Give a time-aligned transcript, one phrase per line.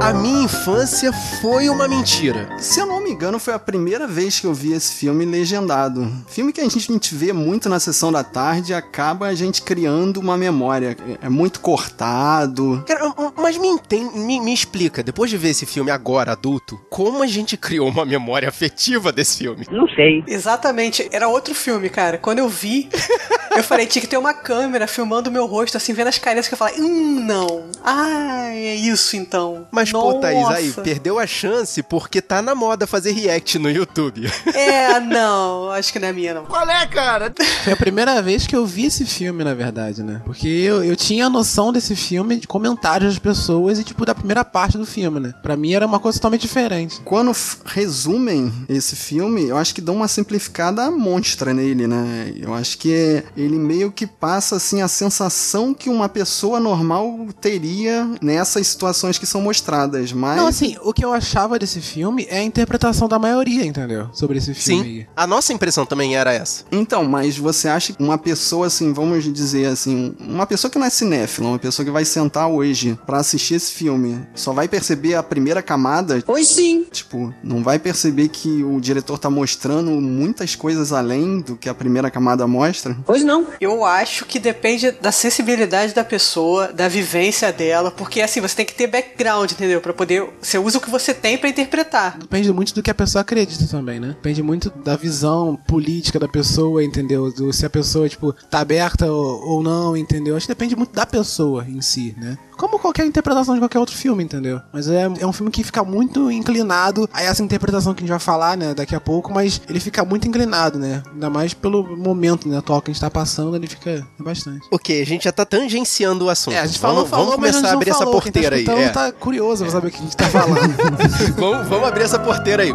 [0.00, 2.48] A minha infância foi uma mentira.
[2.58, 6.10] Se eu não me engano, foi a primeira vez que eu vi esse filme legendado.
[6.26, 10.38] Filme que a gente, vê muito na sessão da tarde acaba a gente criando uma
[10.38, 10.96] memória.
[11.20, 12.82] É muito cortado.
[12.86, 17.22] Cara, mas me, entende, me, me explica, depois de ver esse filme agora, adulto, como
[17.22, 19.66] a gente criou uma memória afetiva desse filme?
[19.70, 20.24] Não sei.
[20.26, 22.16] Exatamente, era outro filme, cara.
[22.16, 22.88] Quando eu vi,
[23.54, 26.48] eu falei, tinha que ter uma câmera filmando o meu rosto, assim, vendo as carinhas
[26.48, 27.64] que eu falei, hum, não.
[27.84, 29.66] Ah, é isso então.
[29.70, 30.14] Mas, Nossa.
[30.14, 34.30] pô, Thaís, aí, perdeu a chance porque tá na moda fazer react no YouTube.
[34.60, 36.44] É, não, acho que não é minha, não.
[36.44, 37.32] Qual é, cara?
[37.64, 40.20] Foi a primeira vez que eu vi esse filme, na verdade, né?
[40.24, 44.14] Porque eu, eu tinha a noção desse filme de comentários das pessoas e, tipo, da
[44.14, 45.34] primeira parte do filme, né?
[45.42, 47.00] Pra mim era uma coisa totalmente diferente.
[47.04, 52.32] Quando resumem esse filme, eu acho que dão uma simplificada monstra nele, né?
[52.36, 58.08] Eu acho que ele meio que passa, assim, a sensação que uma pessoa normal teria
[58.20, 59.79] nessas situações que são mostradas,
[60.12, 60.36] mas...
[60.36, 64.08] Não, assim, o que eu achava desse filme é a interpretação da maioria, entendeu?
[64.12, 64.84] Sobre esse filme.
[64.84, 66.64] Sim, a nossa impressão também era essa.
[66.72, 70.86] Então, mas você acha que uma pessoa, assim, vamos dizer assim, uma pessoa que não
[70.86, 75.14] é cinéfila, uma pessoa que vai sentar hoje pra assistir esse filme, só vai perceber
[75.14, 76.22] a primeira camada?
[76.24, 76.86] Pois sim.
[76.90, 81.74] Tipo, não vai perceber que o diretor tá mostrando muitas coisas além do que a
[81.74, 82.96] primeira camada mostra?
[83.06, 83.46] Pois não.
[83.60, 88.66] Eu acho que depende da sensibilidade da pessoa, da vivência dela, porque assim, você tem
[88.66, 89.69] que ter background, entendeu?
[89.78, 90.26] Pra poder.
[90.40, 92.18] Você usa o que você tem pra interpretar.
[92.18, 94.08] Depende muito do que a pessoa acredita também, né?
[94.08, 97.32] Depende muito da visão política da pessoa, entendeu?
[97.32, 100.36] Do, se a pessoa, tipo, tá aberta ou, ou não, entendeu?
[100.36, 102.36] Acho que depende muito da pessoa em si, né?
[102.56, 104.60] Como qualquer interpretação de qualquer outro filme, entendeu?
[104.70, 108.10] Mas é, é um filme que fica muito inclinado a essa interpretação que a gente
[108.10, 111.02] vai falar, né, daqui a pouco, mas ele fica muito inclinado, né?
[111.10, 114.66] Ainda mais pelo momento né, atual que a gente tá passando, ele fica bastante.
[114.70, 116.52] Ok, a gente já tá tangenciando o assunto.
[116.52, 118.20] É, a gente falou, vamos, falou, vamos mas começar a gente abrir essa falou.
[118.20, 118.82] porteira Quem tá aí.
[118.82, 118.88] É.
[118.90, 120.76] tá curioso pra saber o que a gente tá falando.
[121.36, 122.72] vamos, vamos abrir essa porteira aí.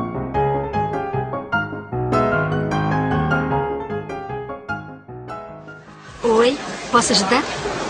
[6.24, 6.58] Oi,
[6.92, 7.44] posso ajudar?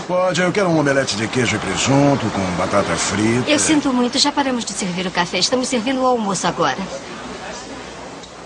[0.06, 3.50] Pode, eu quero um omelete de queijo e presunto com batata frita.
[3.50, 5.38] Eu sinto muito, já paramos de servir o café.
[5.38, 6.78] Estamos servindo o almoço agora.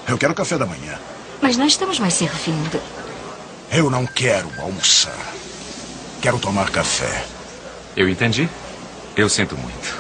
[0.08, 0.98] Eu quero café da manhã.
[1.42, 2.80] Mas não estamos mais servindo.
[3.70, 5.14] Eu não quero almoçar.
[6.20, 7.24] Quero tomar café.
[7.96, 8.48] Eu entendi.
[9.14, 9.99] Eu sinto muito.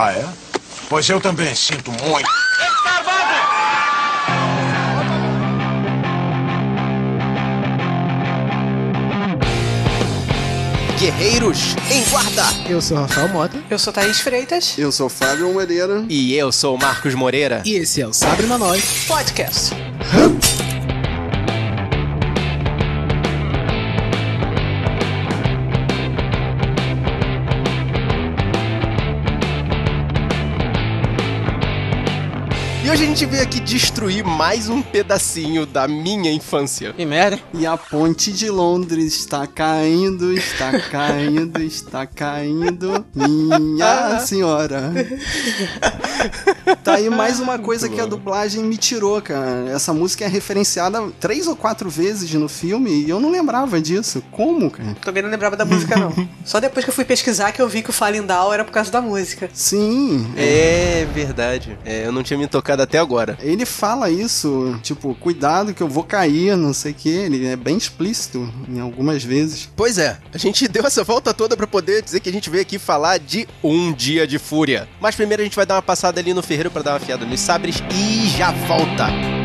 [0.00, 0.24] Ah, é?
[0.88, 2.30] Pois eu também sinto muito.
[11.00, 12.44] Guerreiros em guarda!
[12.68, 13.60] Eu sou o Rafael Mota.
[13.68, 14.78] Eu sou Thaís Freitas.
[14.78, 16.04] Eu sou Fábio Moreira.
[16.08, 17.60] E eu sou o Marcos Moreira.
[17.64, 19.04] E esse é o Sabre Nós.
[19.08, 19.74] Podcast.
[32.88, 36.94] E hoje a gente veio aqui destruir mais um pedacinho da minha infância.
[36.94, 37.38] Que merda.
[37.52, 43.04] E a ponte de Londres está caindo, está caindo, está caindo.
[43.14, 44.90] Minha senhora.
[46.82, 49.68] Tá aí mais uma coisa que a dublagem me tirou, cara.
[49.68, 54.22] Essa música é referenciada três ou quatro vezes no filme e eu não lembrava disso.
[54.30, 54.96] Como, cara?
[55.02, 56.26] Também não lembrava da música, não.
[56.42, 58.72] Só depois que eu fui pesquisar que eu vi que o Falling Down era por
[58.72, 59.50] causa da música.
[59.52, 60.26] Sim.
[60.38, 61.78] É verdade.
[61.84, 63.36] É, eu não tinha me tocado até agora.
[63.40, 67.08] Ele fala isso, tipo, cuidado que eu vou cair, não sei o que.
[67.08, 69.68] Ele é bem explícito em algumas vezes.
[69.76, 72.62] Pois é, a gente deu essa volta toda pra poder dizer que a gente veio
[72.62, 74.88] aqui falar de Um Dia de Fúria.
[75.00, 77.24] Mas primeiro a gente vai dar uma passada ali no ferreiro pra dar uma fiada
[77.24, 79.37] nos sabres e já volta.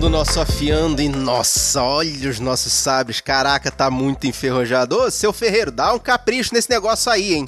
[0.00, 4.96] Começando o nosso afiando e nossa, olha os nossos sabres, caraca, tá muito enferrujado.
[4.96, 7.44] Ô, seu ferreiro, dá um capricho nesse negócio aí, hein?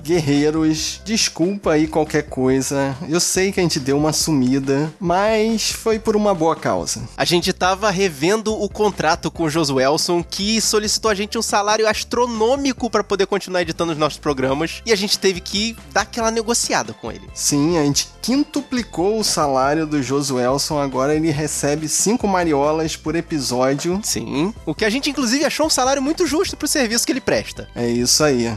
[0.00, 2.96] Guerreiros, desculpa aí qualquer coisa.
[3.08, 7.02] Eu sei que a gente deu uma sumida, mas foi por uma boa causa.
[7.16, 11.88] A gente tava revendo o contrato com o Josuelson, que solicitou a gente um salário
[11.88, 16.30] astronômico pra poder continuar editando os nossos programas, e a gente teve que dar aquela
[16.30, 17.28] negociada com ele.
[17.34, 24.00] Sim, a gente quintuplicou o salário do Josuelson, agora ele recebe cinco mariolas por episódio.
[24.02, 24.54] Sim.
[24.66, 27.68] O que a gente, inclusive, achou um salário muito justo pro serviço que ele presta.
[27.74, 28.52] É isso aí.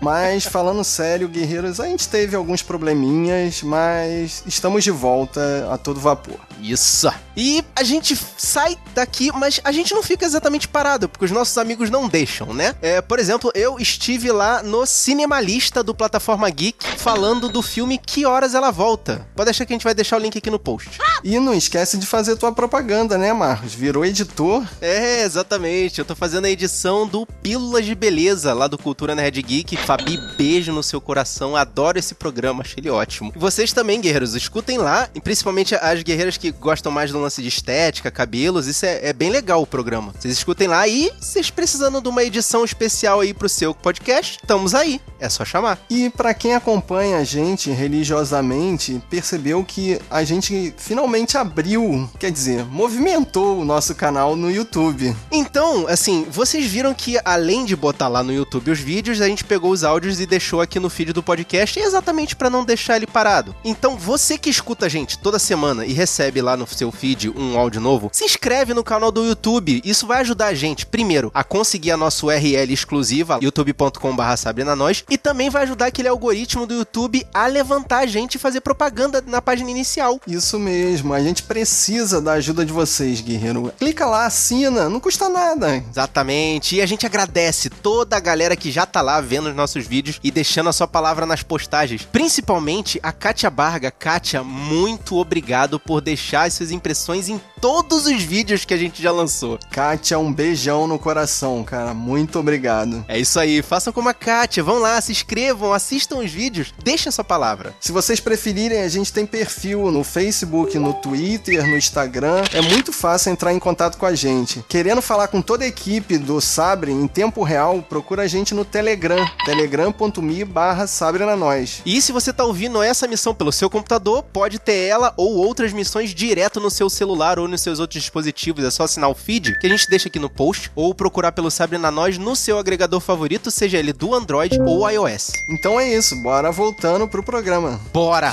[0.00, 5.98] Mas falando sério, guerreiros, a gente teve alguns probleminhas, mas estamos de volta a todo
[5.98, 6.38] vapor.
[6.60, 7.10] Isso.
[7.42, 11.56] E a gente sai daqui, mas a gente não fica exatamente parado, porque os nossos
[11.56, 12.74] amigos não deixam, né?
[12.82, 18.26] É, por exemplo, eu estive lá no Cinemalista do Plataforma Geek falando do filme Que
[18.26, 19.26] Horas Ela Volta.
[19.34, 20.98] Pode deixar que a gente vai deixar o link aqui no post.
[21.24, 23.72] E não esquece de fazer tua propaganda, né, Marcos?
[23.72, 24.62] Virou editor.
[24.78, 25.98] É, exatamente.
[25.98, 29.78] Eu tô fazendo a edição do Pílulas de Beleza, lá do Cultura Nerd Geek.
[29.78, 31.56] Fabi, beijo no seu coração.
[31.56, 33.32] Adoro esse programa, achei ele ótimo.
[33.34, 37.29] E vocês também, guerreiros, escutem lá, e principalmente as guerreiras que gostam mais do lance
[37.36, 38.66] de estética, cabelos.
[38.66, 40.12] Isso é, é bem legal o programa.
[40.18, 44.74] Vocês escutem lá e vocês precisando de uma edição especial aí pro seu podcast, estamos
[44.74, 45.00] aí.
[45.18, 45.78] É só chamar.
[45.90, 52.64] E pra quem acompanha a gente religiosamente, percebeu que a gente finalmente abriu, quer dizer,
[52.64, 55.14] movimentou o nosso canal no YouTube.
[55.30, 59.44] Então, assim, vocês viram que além de botar lá no YouTube os vídeos, a gente
[59.44, 63.06] pegou os áudios e deixou aqui no feed do podcast exatamente pra não deixar ele
[63.06, 63.54] parado.
[63.64, 67.58] Então, você que escuta a gente toda semana e recebe lá no seu feed um
[67.58, 69.80] áudio novo, se inscreve no canal do YouTube.
[69.84, 75.04] Isso vai ajudar a gente, primeiro, a conseguir a nossa URL exclusiva, youtube.com.br Sabrina Nós,
[75.08, 79.22] e também vai ajudar aquele algoritmo do YouTube a levantar a gente e fazer propaganda
[79.26, 80.20] na página inicial.
[80.26, 83.72] Isso mesmo, a gente precisa da ajuda de vocês, guerreiro.
[83.78, 85.76] Clica lá, assina, não custa nada.
[85.76, 86.76] Exatamente.
[86.76, 90.20] E a gente agradece toda a galera que já tá lá vendo os nossos vídeos
[90.22, 92.02] e deixando a sua palavra nas postagens.
[92.02, 93.90] Principalmente a Kátia Barga.
[93.90, 99.02] Kátia, muito obrigado por deixar as suas impressões em todos os vídeos que a gente
[99.02, 99.58] já lançou.
[99.70, 101.94] Kátia, um beijão no coração, cara.
[101.94, 103.04] Muito obrigado.
[103.08, 107.08] É isso aí, façam como a Kátia, vão lá, se inscrevam, assistam os vídeos, deixem
[107.08, 107.74] a sua palavra.
[107.80, 112.44] Se vocês preferirem, a gente tem perfil no Facebook, no Twitter, no Instagram.
[112.52, 114.62] É muito fácil entrar em contato com a gente.
[114.68, 118.64] Querendo falar com toda a equipe do Sabre em tempo real, procura a gente no
[118.64, 121.80] Telegram, telegram.me barra Sabre na Nós.
[121.86, 125.72] E se você tá ouvindo essa missão pelo seu computador, pode ter ela ou outras
[125.72, 128.64] missões direto no seu celular ou nos seus outros dispositivos.
[128.64, 131.50] É só assinar o feed que a gente deixa aqui no post ou procurar pelo
[131.50, 135.32] Sabre na Nós no seu agregador favorito, seja ele do Android ou iOS.
[135.48, 137.80] Então é isso, bora voltando pro programa.
[137.92, 138.32] Bora!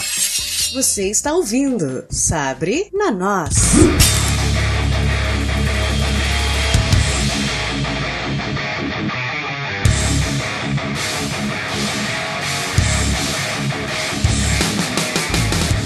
[0.74, 3.56] Você está ouvindo Sabre na Nós.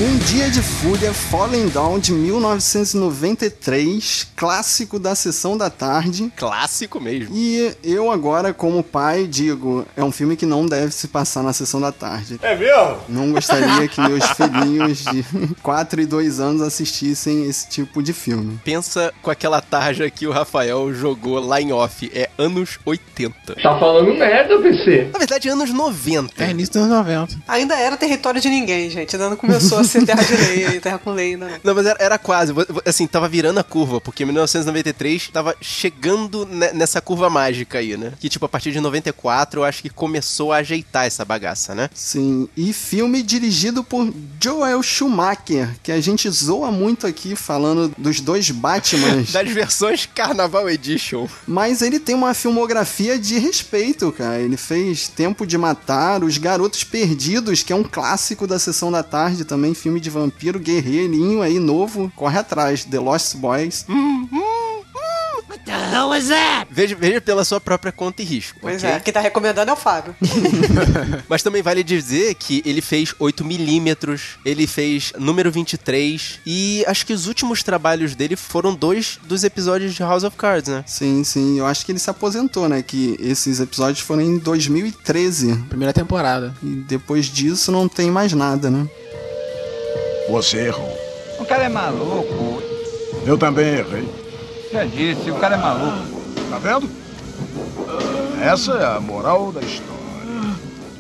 [0.01, 6.33] Um Dia de Fúria Falling Down de 1993, clássico da sessão da tarde.
[6.35, 7.37] Clássico mesmo.
[7.37, 11.53] E eu agora, como pai, digo, é um filme que não deve se passar na
[11.53, 12.39] sessão da tarde.
[12.41, 12.97] É mesmo?
[13.07, 15.23] Não gostaria que meus filhinhos de
[15.61, 18.59] 4 e 2 anos assistissem esse tipo de filme.
[18.65, 22.11] Pensa com aquela tarja que o Rafael jogou lá em off.
[22.11, 23.53] É anos 80.
[23.61, 25.09] Tá falando merda, PC.
[25.13, 26.43] Na verdade, anos 90.
[26.43, 27.35] É início dos anos 90.
[27.47, 29.15] Ainda era território de ninguém, gente.
[29.15, 31.47] Ainda não começou a ser terra de lei, terra com lei não.
[31.63, 32.53] Não, mas era, era quase.
[32.85, 38.13] Assim, tava virando a curva, porque 1993 tava chegando ne- nessa curva mágica aí, né?
[38.19, 41.89] Que, tipo, a partir de 94 eu acho que começou a ajeitar essa bagaça, né?
[41.93, 44.11] Sim, e filme dirigido por
[44.41, 49.31] Joel Schumacher, que a gente zoa muito aqui falando dos dois Batmans.
[49.41, 51.27] Das versões Carnaval Edition.
[51.47, 54.39] Mas ele tem uma filmografia de respeito, cara.
[54.39, 59.01] Ele fez Tempo de Matar, Os Garotos Perdidos, que é um clássico da sessão da
[59.03, 63.85] tarde também, filme de vampiro, guerreirinho aí novo, corre atrás, The Lost Boys.
[66.69, 68.59] Veja, veja pela sua própria conta e risco.
[68.61, 68.95] Pois ok?
[68.95, 70.15] é, quem tá recomendando é o Fábio.
[71.27, 77.13] Mas também vale dizer que ele fez 8mm, ele fez número 23, e acho que
[77.13, 80.83] os últimos trabalhos dele foram dois dos episódios de House of Cards, né?
[80.87, 82.81] Sim, sim, eu acho que ele se aposentou, né?
[82.81, 85.55] Que esses episódios foram em 2013.
[85.69, 86.55] Primeira temporada.
[86.63, 88.87] E depois disso não tem mais nada, né?
[90.29, 90.97] Você errou.
[91.39, 92.61] O cara é maluco.
[93.25, 94.07] Eu também errei.
[94.71, 96.21] Já disse, o cara é maluco.
[96.49, 96.89] Tá vendo?
[98.41, 100.00] Essa é a moral da história.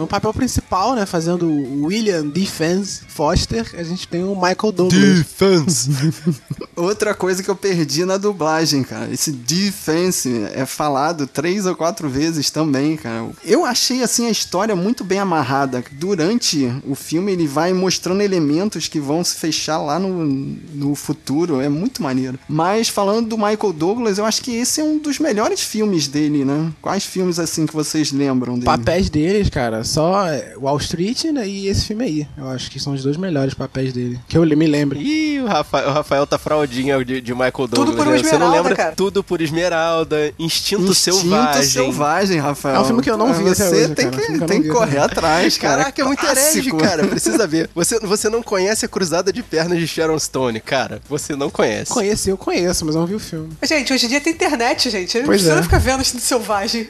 [0.01, 4.99] No papel principal, né, fazendo o William Defense Foster, a gente tem o Michael Douglas.
[4.99, 5.91] Defense!
[6.75, 9.13] Outra coisa que eu perdi na dublagem, cara.
[9.13, 13.29] Esse defense é falado três ou quatro vezes também, cara.
[13.45, 15.83] Eu achei, assim, a história muito bem amarrada.
[15.91, 21.61] Durante o filme, ele vai mostrando elementos que vão se fechar lá no, no futuro.
[21.61, 22.39] É muito maneiro.
[22.49, 26.43] Mas, falando do Michael Douglas, eu acho que esse é um dos melhores filmes dele,
[26.43, 26.73] né?
[26.81, 28.65] Quais filmes, assim, que vocês lembram dele?
[28.65, 32.27] Papéis deles, cara, só é, Wall Street né, e esse filme aí.
[32.37, 34.17] Eu acho que são os dois melhores papéis dele.
[34.27, 34.97] Que eu me lembro.
[34.97, 37.95] Ih, o Rafael, o Rafael tá fraudinha de, de Michael Douglas.
[37.95, 38.17] por né?
[38.17, 38.75] Você não Esmeralda, lembra?
[38.75, 38.95] cara.
[38.95, 41.63] Tudo por Esmeralda, Instinto, Instinto Selvagem.
[41.63, 42.75] Selvagem, Rafael.
[42.75, 44.21] É um filme que eu não vi Você até hoje, tem cara.
[44.21, 45.77] que, tem não que correr até atrás, cara.
[45.77, 47.07] Caraca, é muito herege, cara.
[47.07, 47.69] Precisa ver.
[47.75, 51.01] Você, você não conhece a Cruzada de Pernas de Sharon Stone, cara.
[51.09, 51.91] Você não conhece.
[51.91, 53.49] Conheci, eu conheço, mas eu não vi o filme.
[53.63, 55.17] Gente, hoje em dia tem internet, gente.
[55.17, 55.63] Não Pois precisa é.
[55.63, 56.87] ficar vendo Instinto Selvagem.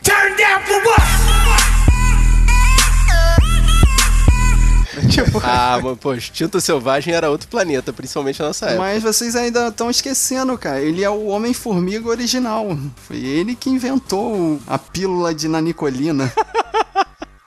[5.12, 8.82] Tipo, Ah, mas, pô, Instinto Selvagem era outro planeta, principalmente na nossa época.
[8.82, 10.82] Mas vocês ainda estão esquecendo, cara.
[10.82, 12.77] Ele é o Homem-Formiga original.
[13.08, 16.32] Foi ele que inventou a pílula de nanicolina.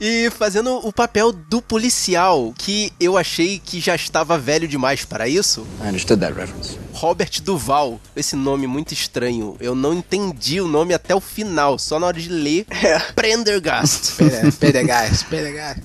[0.00, 5.26] E fazendo o papel do policial, que eu achei que já estava velho demais para
[5.28, 6.76] isso, I understood that reference.
[6.94, 8.00] Robert Duval.
[8.14, 9.56] Esse nome muito estranho.
[9.60, 12.66] Eu não entendi o nome até o final, só na hora de ler
[13.14, 14.12] Prendergast.
[14.18, 15.76] Pede- Pedegás, Pedegás.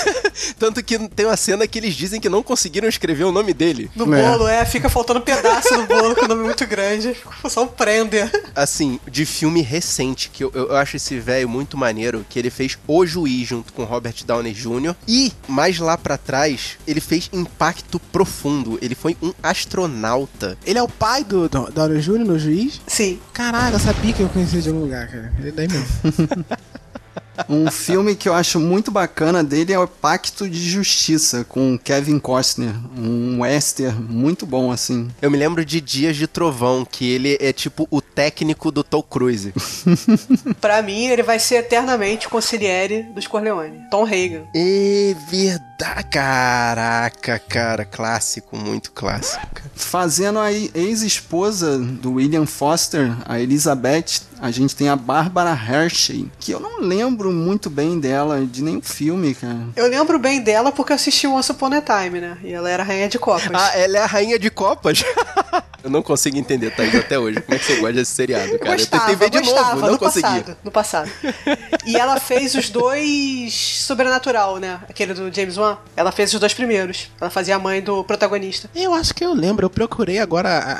[0.58, 3.90] Tanto que tem uma cena que eles dizem que não conseguiram escrever o nome dele.
[3.94, 4.22] no É.
[4.22, 7.16] bolo, é, fica faltando pedaço no bolo com o nome muito grande.
[7.48, 8.30] Só um prender.
[8.54, 12.78] Assim, de filme recente, que eu, eu acho esse velho muito maneiro, que ele fez
[12.86, 14.94] O Juiz junto com Robert Downey Jr.
[15.08, 18.78] E, mais lá pra trás, ele fez Impacto Profundo.
[18.82, 20.49] Ele foi um astronauta.
[20.64, 22.18] Ele é o pai do, Downey Jr.
[22.18, 22.80] no juiz?
[22.86, 23.18] Sim.
[23.32, 25.32] Caralho, eu sabia que eu conhecia de algum lugar, cara.
[25.38, 25.86] Ele é daí mesmo.
[27.48, 32.18] Um filme que eu acho muito bacana dele é o Pacto de Justiça, com Kevin
[32.18, 32.74] Costner.
[32.96, 35.08] Um western muito bom, assim.
[35.20, 39.02] Eu me lembro de Dias de Trovão, que ele é tipo o técnico do Tom
[39.02, 39.52] Cruise.
[40.60, 43.82] Pra mim, ele vai ser eternamente o consigliere dos Corleone.
[43.90, 44.44] Tom Hagen.
[44.54, 45.70] É verdade.
[46.10, 47.84] Caraca, cara.
[47.84, 49.46] Clássico, muito clássico.
[49.74, 56.52] Fazendo a ex-esposa do William Foster, a Elizabeth, a gente tem a Barbara Hershey, que
[56.52, 59.68] eu não lembro muito bem dela de nenhum filme, cara.
[59.76, 62.36] Eu lembro bem dela porque eu assisti Once Upon a Time, né?
[62.42, 63.50] E ela era rainha de copas.
[63.52, 65.02] Ah, ela é a rainha de copas.
[65.82, 67.40] eu não consigo entender, Thaís, até hoje.
[67.40, 68.76] Como é que você gosta desse seriado, cara?
[68.76, 70.22] gostava, eu tentei ver de gostava, novo, não no consegui.
[70.22, 71.10] passado, no passado.
[71.86, 74.80] E ela fez os dois Sobrenatural, né?
[74.88, 75.76] Aquele do James Wan.
[75.96, 77.10] Ela fez os dois primeiros.
[77.20, 78.70] Ela fazia a mãe do protagonista.
[78.74, 80.72] Eu acho que eu lembro, eu procurei agora a,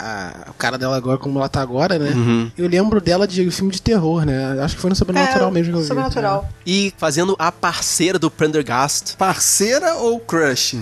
[0.47, 2.11] a- o cara dela agora, como ela tá agora, né?
[2.57, 4.61] Eu lembro dela de filme de terror, né?
[4.63, 5.89] Acho que foi no Sobrenatural é, mesmo que eu vi.
[5.89, 6.40] Sobrenatural.
[6.67, 9.17] E fazendo a parceira do Prendergast.
[9.17, 10.79] Parceira ou crush?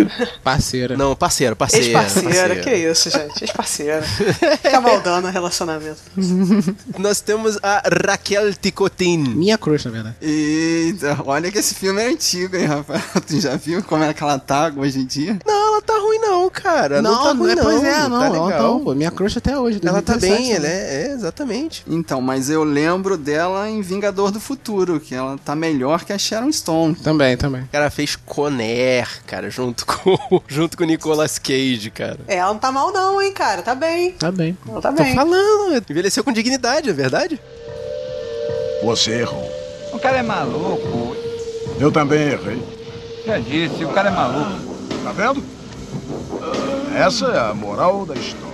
[0.00, 0.96] É, parceira.
[0.96, 1.86] Não, parceira, parceira.
[1.86, 3.44] Ex-parceira, que isso, gente.
[3.44, 4.02] Ex-parceira.
[4.62, 5.98] Fica maldando o relacionamento.
[6.98, 9.18] Nós temos a Raquel Ticotin.
[9.18, 10.16] Minha crush, na verdade.
[10.20, 13.02] Eita, olha que esse filme é antigo, hein, Rafael?
[13.26, 15.38] Tu já viu como é que ela tá hoje em dia?
[15.46, 17.02] Não, ela tá ruim não, cara.
[17.02, 17.62] Não, tá ruim é, não.
[17.62, 18.20] pois é, não.
[18.20, 18.78] Tá legal.
[18.78, 19.80] tá, pô, minha crush até hoje.
[19.82, 20.68] Ela tá 2017, bem, ela né?
[20.68, 21.84] é, é, exatamente.
[21.86, 26.18] Então, mas eu lembro dela em Vingador do Futuro, que ela tá melhor que a
[26.18, 26.94] Sharon Stone.
[26.96, 27.68] Também, também.
[27.72, 32.20] Ela fez Conner, cara, junto com junto com o Nicolas Cage, cara.
[32.26, 33.62] É, ela não tá mal não, hein, cara.
[33.62, 34.12] Tá bem.
[34.12, 34.56] Tá bem.
[34.68, 35.14] Ela tá Tô bem.
[35.14, 37.40] falando, envelheceu com dignidade, é verdade?
[38.82, 39.50] Você errou.
[39.92, 41.16] O cara é maluco.
[41.78, 42.62] Eu também errei.
[43.26, 44.74] Já disse, o cara é maluco.
[45.02, 45.42] Tá vendo?
[46.94, 48.53] Essa é a moral da história.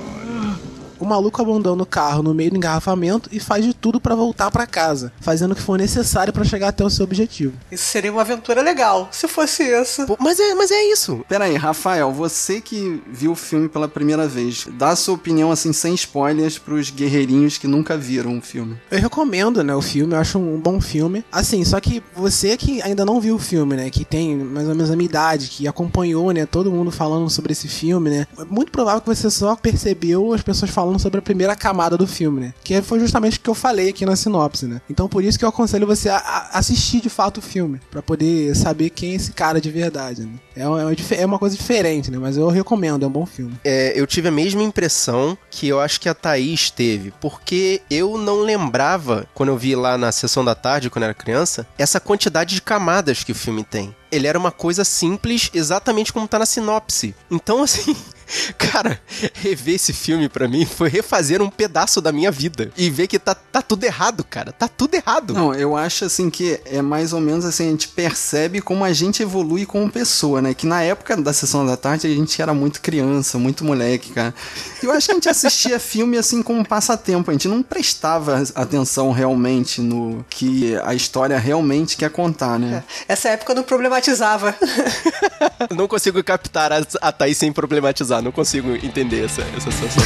[1.01, 4.51] O maluco abandona o carro no meio do engarrafamento e faz de tudo pra voltar
[4.51, 7.55] pra casa, fazendo o que for necessário pra chegar até o seu objetivo.
[7.73, 10.07] Isso seria uma aventura legal, se fosse isso.
[10.07, 11.25] Pô, mas é, mas é isso.
[11.27, 15.51] Pera aí, Rafael, você que viu o filme pela primeira vez, dá a sua opinião,
[15.51, 18.77] assim, sem spoilers, pros guerreirinhos que nunca viram o filme.
[18.91, 21.25] Eu recomendo, né, o filme, eu acho um bom filme.
[21.33, 24.75] Assim, só que você que ainda não viu o filme, né, que tem mais ou
[24.75, 28.45] menos a minha idade, que acompanhou, né, todo mundo falando sobre esse filme, né, é
[28.45, 32.41] muito provável que você só percebeu as pessoas falando sobre a primeira camada do filme,
[32.41, 34.81] né, que foi justamente o que eu falei aqui na sinopse, né.
[34.89, 38.55] Então por isso que eu aconselho você a, assistir de fato o filme, pra poder
[38.57, 40.33] saber quem é esse cara de verdade, né.
[40.57, 43.59] É uma, é é uma coisa diferente, né, mas eu recomendo, é um bom filme.
[43.65, 48.19] É, eu tive a mesma impressão que eu acho que a Thaís teve, porque eu
[48.19, 52.01] não lembrava, quando eu vi lá na sessão da tarde, quando eu era criança, essa
[52.01, 53.95] quantidade de camadas que o filme tem.
[54.11, 57.15] Ele era uma coisa simples, exatamente como tá na sinopse.
[57.31, 57.97] Então, assim,
[58.57, 59.01] cara,
[59.35, 62.71] rever esse filme pra mim foi refazer um pedaço da minha vida.
[62.77, 64.53] E ver que tá, tá tudo errado, cara.
[64.53, 65.35] Tá tudo errado.
[65.35, 68.93] Não, eu acho assim que é mais ou menos assim, a gente percebe como a
[68.93, 70.55] gente evolui como pessoa, né?
[70.55, 74.35] Que na época da sessão da tarde a gente era muito criança, muito moleque, cara.
[74.83, 78.43] E eu acho que a gente assistia filme assim como passatempo, a gente não prestava
[78.55, 82.83] atenção realmente no que a história realmente quer contar, né?
[83.09, 84.55] Essa época eu não problematizava.
[85.75, 88.23] Não consigo captar a, a Thaís sem problematizar.
[88.23, 90.05] Não consigo entender essa, essa sensação.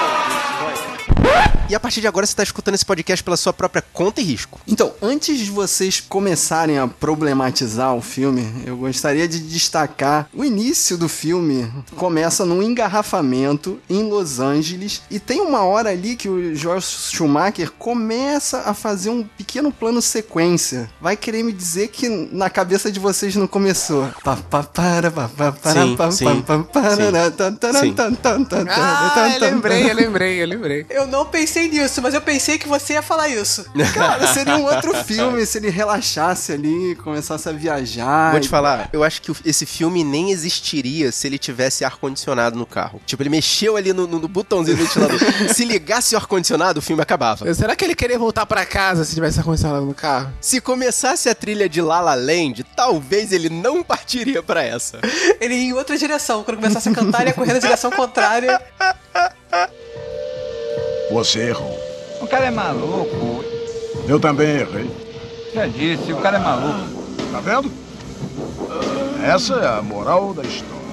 [1.68, 4.24] E a partir de agora você está escutando esse podcast pela sua própria conta e
[4.24, 4.60] risco.
[4.68, 10.96] Então, antes de vocês começarem a problematizar o filme, eu gostaria de destacar o início
[10.96, 11.68] do filme.
[11.96, 17.72] Começa num engarrafamento em Los Angeles e tem uma hora ali que o George Schumacher
[17.72, 20.88] começa a fazer um pequeno plano sequência.
[21.00, 24.08] Vai querer me dizer que na cabeça de vocês não começou.
[24.22, 25.96] Pa, pa, para, pa, pa, para, Sim,
[28.68, 30.86] Ah, eu lembrei, eu lembrei, eu lembrei.
[30.88, 33.64] Eu não pensei nisso, mas eu pensei que você ia falar isso.
[33.94, 38.30] Cara, seria um outro filme se ele relaxasse ali, começasse a viajar.
[38.32, 42.66] Vou te falar, eu acho que esse filme nem existiria se ele tivesse ar-condicionado no
[42.66, 43.00] carro.
[43.06, 45.18] Tipo, ele mexeu ali no, no- no botãozinho do ventilador.
[45.54, 47.52] se ligasse o ar-condicionado, o filme acabava.
[47.54, 50.32] Será que ele queria voltar pra casa se tivesse ar-condicionado no carro?
[50.40, 54.98] Se começasse a trilha de La La Land, talvez ele não partiria pra essa.
[55.40, 56.42] Ele ia em outra direção.
[56.44, 58.60] Quando começasse a cantar, ele ia correr na direção contrária.
[61.16, 61.74] Você errou.
[62.20, 63.42] O cara é maluco.
[64.06, 64.90] Eu também errei.
[65.54, 67.02] Já disse, o cara é maluco.
[67.32, 67.72] Tá vendo?
[69.24, 70.85] Essa é a moral da história.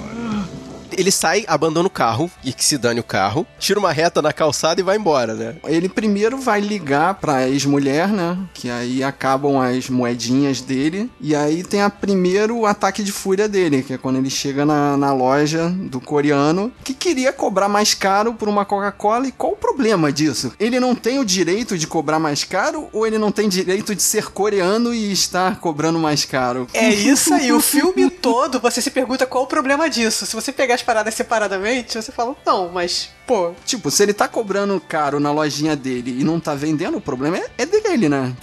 [0.98, 4.34] Ele sai, abandona o carro, e que se dane o carro, tira uma reta na
[4.34, 5.56] calçada e vai embora, né?
[5.66, 8.38] Ele primeiro vai ligar pra ex-mulher, né?
[8.54, 11.10] Que aí acabam as moedinhas dele.
[11.20, 14.98] E aí tem a primeiro ataque de fúria dele, que é quando ele chega na,
[14.98, 19.28] na loja do coreano, que queria cobrar mais caro por uma Coca-Cola.
[19.28, 20.54] E qual o problema disso?
[20.60, 24.02] Ele não tem o direito de cobrar mais caro ou ele não tem direito de
[24.02, 26.68] ser coreano e estar cobrando mais caro?
[26.74, 27.52] É isso aí.
[27.52, 30.26] O filme todo, você se pergunta qual o problema disso.
[30.26, 34.28] Se você pegar as paradas separadamente, você fala, não, mas, pô, Tipo, se ele tá
[34.28, 38.36] cobrando caro na lojinha dele e não tá vendendo, o problema é, é dele, né?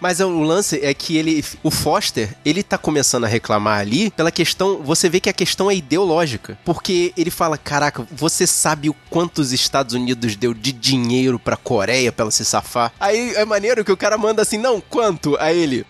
[0.00, 4.30] Mas o lance é que ele, o Foster, ele tá começando a reclamar ali pela
[4.30, 8.96] questão, você vê que a questão é ideológica, porque ele fala, caraca, você sabe o
[9.10, 12.92] quanto os Estados Unidos deu de dinheiro pra Coreia pra ela se safar?
[12.98, 15.36] Aí é maneiro que o cara manda assim, não, quanto?
[15.38, 15.86] Aí ele...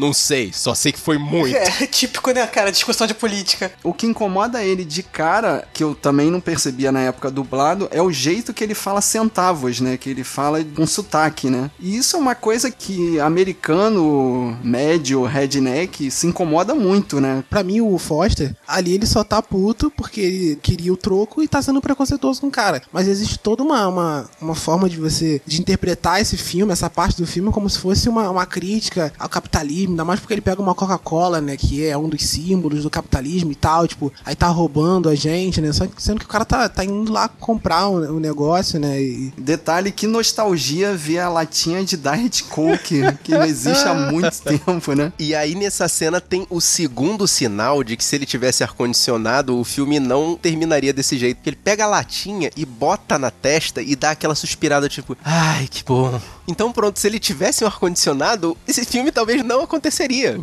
[0.00, 1.54] Não sei, só sei que foi muito.
[1.54, 2.72] é típico, né, cara?
[2.72, 3.70] Discussão de política.
[3.84, 8.00] O que incomoda ele de cara, que eu também não percebia na época dublado, é
[8.00, 9.98] o jeito que ele fala centavos, né?
[9.98, 11.70] Que ele fala com sotaque, né?
[11.78, 17.44] E isso é uma coisa que americano médio, redneck, se incomoda muito, né?
[17.50, 21.48] Pra mim, o Foster, ali ele só tá puto porque ele queria o troco e
[21.48, 22.80] tá sendo preconceituoso com o cara.
[22.90, 27.18] Mas existe toda uma, uma, uma forma de você de interpretar esse filme, essa parte
[27.18, 30.60] do filme, como se fosse uma, uma crítica ao capitalismo, ainda mais porque ele pega
[30.62, 31.56] uma Coca-Cola, né?
[31.56, 35.60] Que é um dos símbolos do capitalismo e tal, tipo, aí tá roubando a gente,
[35.60, 35.72] né?
[35.72, 39.00] Só que sendo que o cara tá, tá indo lá comprar o, o negócio, né?
[39.00, 44.40] E, Detalhe, que nostalgia ver a latinha de Diet Coke, que não existe há muito
[44.42, 45.12] tempo, né?
[45.18, 49.64] E aí nessa cena tem o segundo sinal de que se ele tivesse ar-condicionado, o
[49.64, 51.36] filme não terminaria desse jeito.
[51.36, 55.68] Porque ele pega a latinha e bota na testa e dá aquela suspirada tipo, ai,
[55.68, 56.20] que bom.
[56.48, 60.38] Então pronto, se ele tivesse um ar-condicionado, esse filme talvez não aconteceria.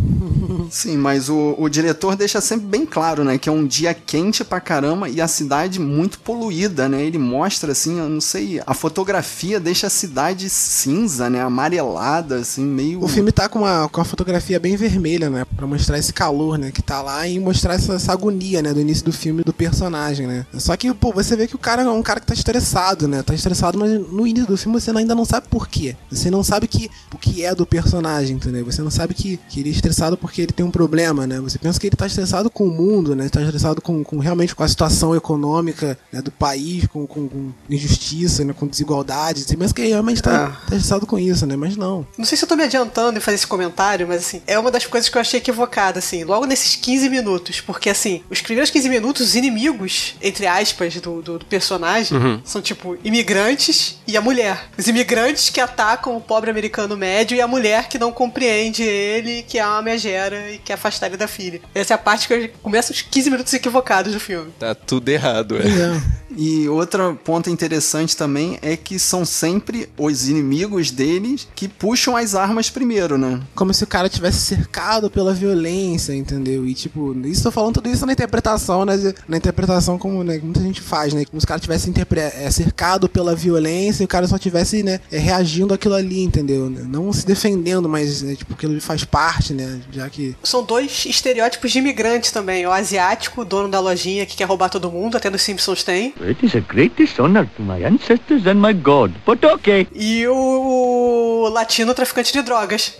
[0.70, 3.38] Sim, mas o, o diretor deixa sempre bem claro, né?
[3.38, 7.04] Que é um dia quente pra caramba e a cidade muito poluída, né?
[7.04, 11.42] Ele mostra, assim, eu não sei, a fotografia deixa a cidade cinza, né?
[11.42, 13.04] Amarelada, assim, meio...
[13.04, 15.46] O filme tá com uma, com uma fotografia bem vermelha, né?
[15.56, 16.72] Pra mostrar esse calor, né?
[16.72, 18.74] Que tá lá e mostrar essa, essa agonia, né?
[18.74, 20.46] Do início do filme do personagem, né?
[20.58, 23.22] Só que, pô, você vê que o cara é um cara que tá estressado, né?
[23.22, 25.96] Tá estressado, mas no início do filme você ainda não sabe por quê.
[26.12, 28.66] Você não sabe que, o que é do personagem, entendeu?
[28.66, 31.40] Você não sabe que, que ele é estressado porque ele tem um problema, né?
[31.40, 33.28] Você pensa que ele tá estressado com o mundo, né?
[33.28, 37.52] Tá estressado com, com realmente com a situação econômica né, do país, com, com, com
[37.70, 38.54] injustiça, né?
[38.54, 39.42] Com desigualdade.
[39.42, 41.56] Você pensa que ele realmente tá, tá estressado com isso, né?
[41.56, 42.06] Mas não.
[42.18, 44.70] Não sei se eu tô me adiantando em fazer esse comentário, mas assim, é uma
[44.70, 47.60] das coisas que eu achei equivocada, assim, logo nesses 15 minutos.
[47.60, 52.62] Porque, assim, os primeiros 15 minutos, os inimigos, entre aspas, do, do, do personagem, são
[52.62, 54.70] tipo imigrantes e a mulher.
[54.78, 59.07] Os imigrantes que atacam o pobre americano médio e a mulher que não compreende ele,
[59.48, 61.62] que é uma megera e quer afastar ele da filha.
[61.74, 64.52] Essa é a parte que eu começo os 15 minutos equivocados do filme.
[64.60, 65.62] Tá tudo errado, é.
[65.68, 66.02] É.
[66.38, 72.36] E outro ponto interessante também é que são sempre os inimigos deles que puxam as
[72.36, 73.42] armas primeiro, né?
[73.56, 76.66] Como se o cara tivesse cercado pela violência, entendeu?
[76.66, 79.14] E tipo, isso tô falando tudo isso na interpretação, né?
[79.28, 81.26] Na interpretação como né, muita gente faz, né?
[81.26, 85.00] Como se o cara tivesse é, cercado pela violência e o cara só tivesse, né,
[85.12, 86.70] é, reagindo àquilo ali, entendeu?
[86.70, 89.82] Não se defendendo, mas né, tipo, aquilo faz parte, né?
[89.92, 90.36] Já que.
[90.44, 92.66] São dois estereótipos de imigrantes também.
[92.68, 96.14] O asiático, o dono da lojinha que quer roubar todo mundo, até nos Simpsons tem.
[96.28, 99.88] It is a great dishonor to my ancestors and my God, but okay.
[99.96, 102.96] E o latino traficante de drogas.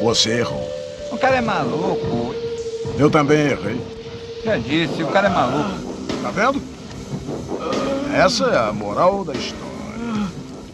[0.00, 0.64] Você errou.
[1.10, 2.32] O cara é maluco.
[2.96, 3.80] Eu também errei.
[4.44, 5.70] Já disse, o cara é maluco.
[6.22, 6.62] Tá vendo?
[8.14, 9.69] Essa é a moral da história.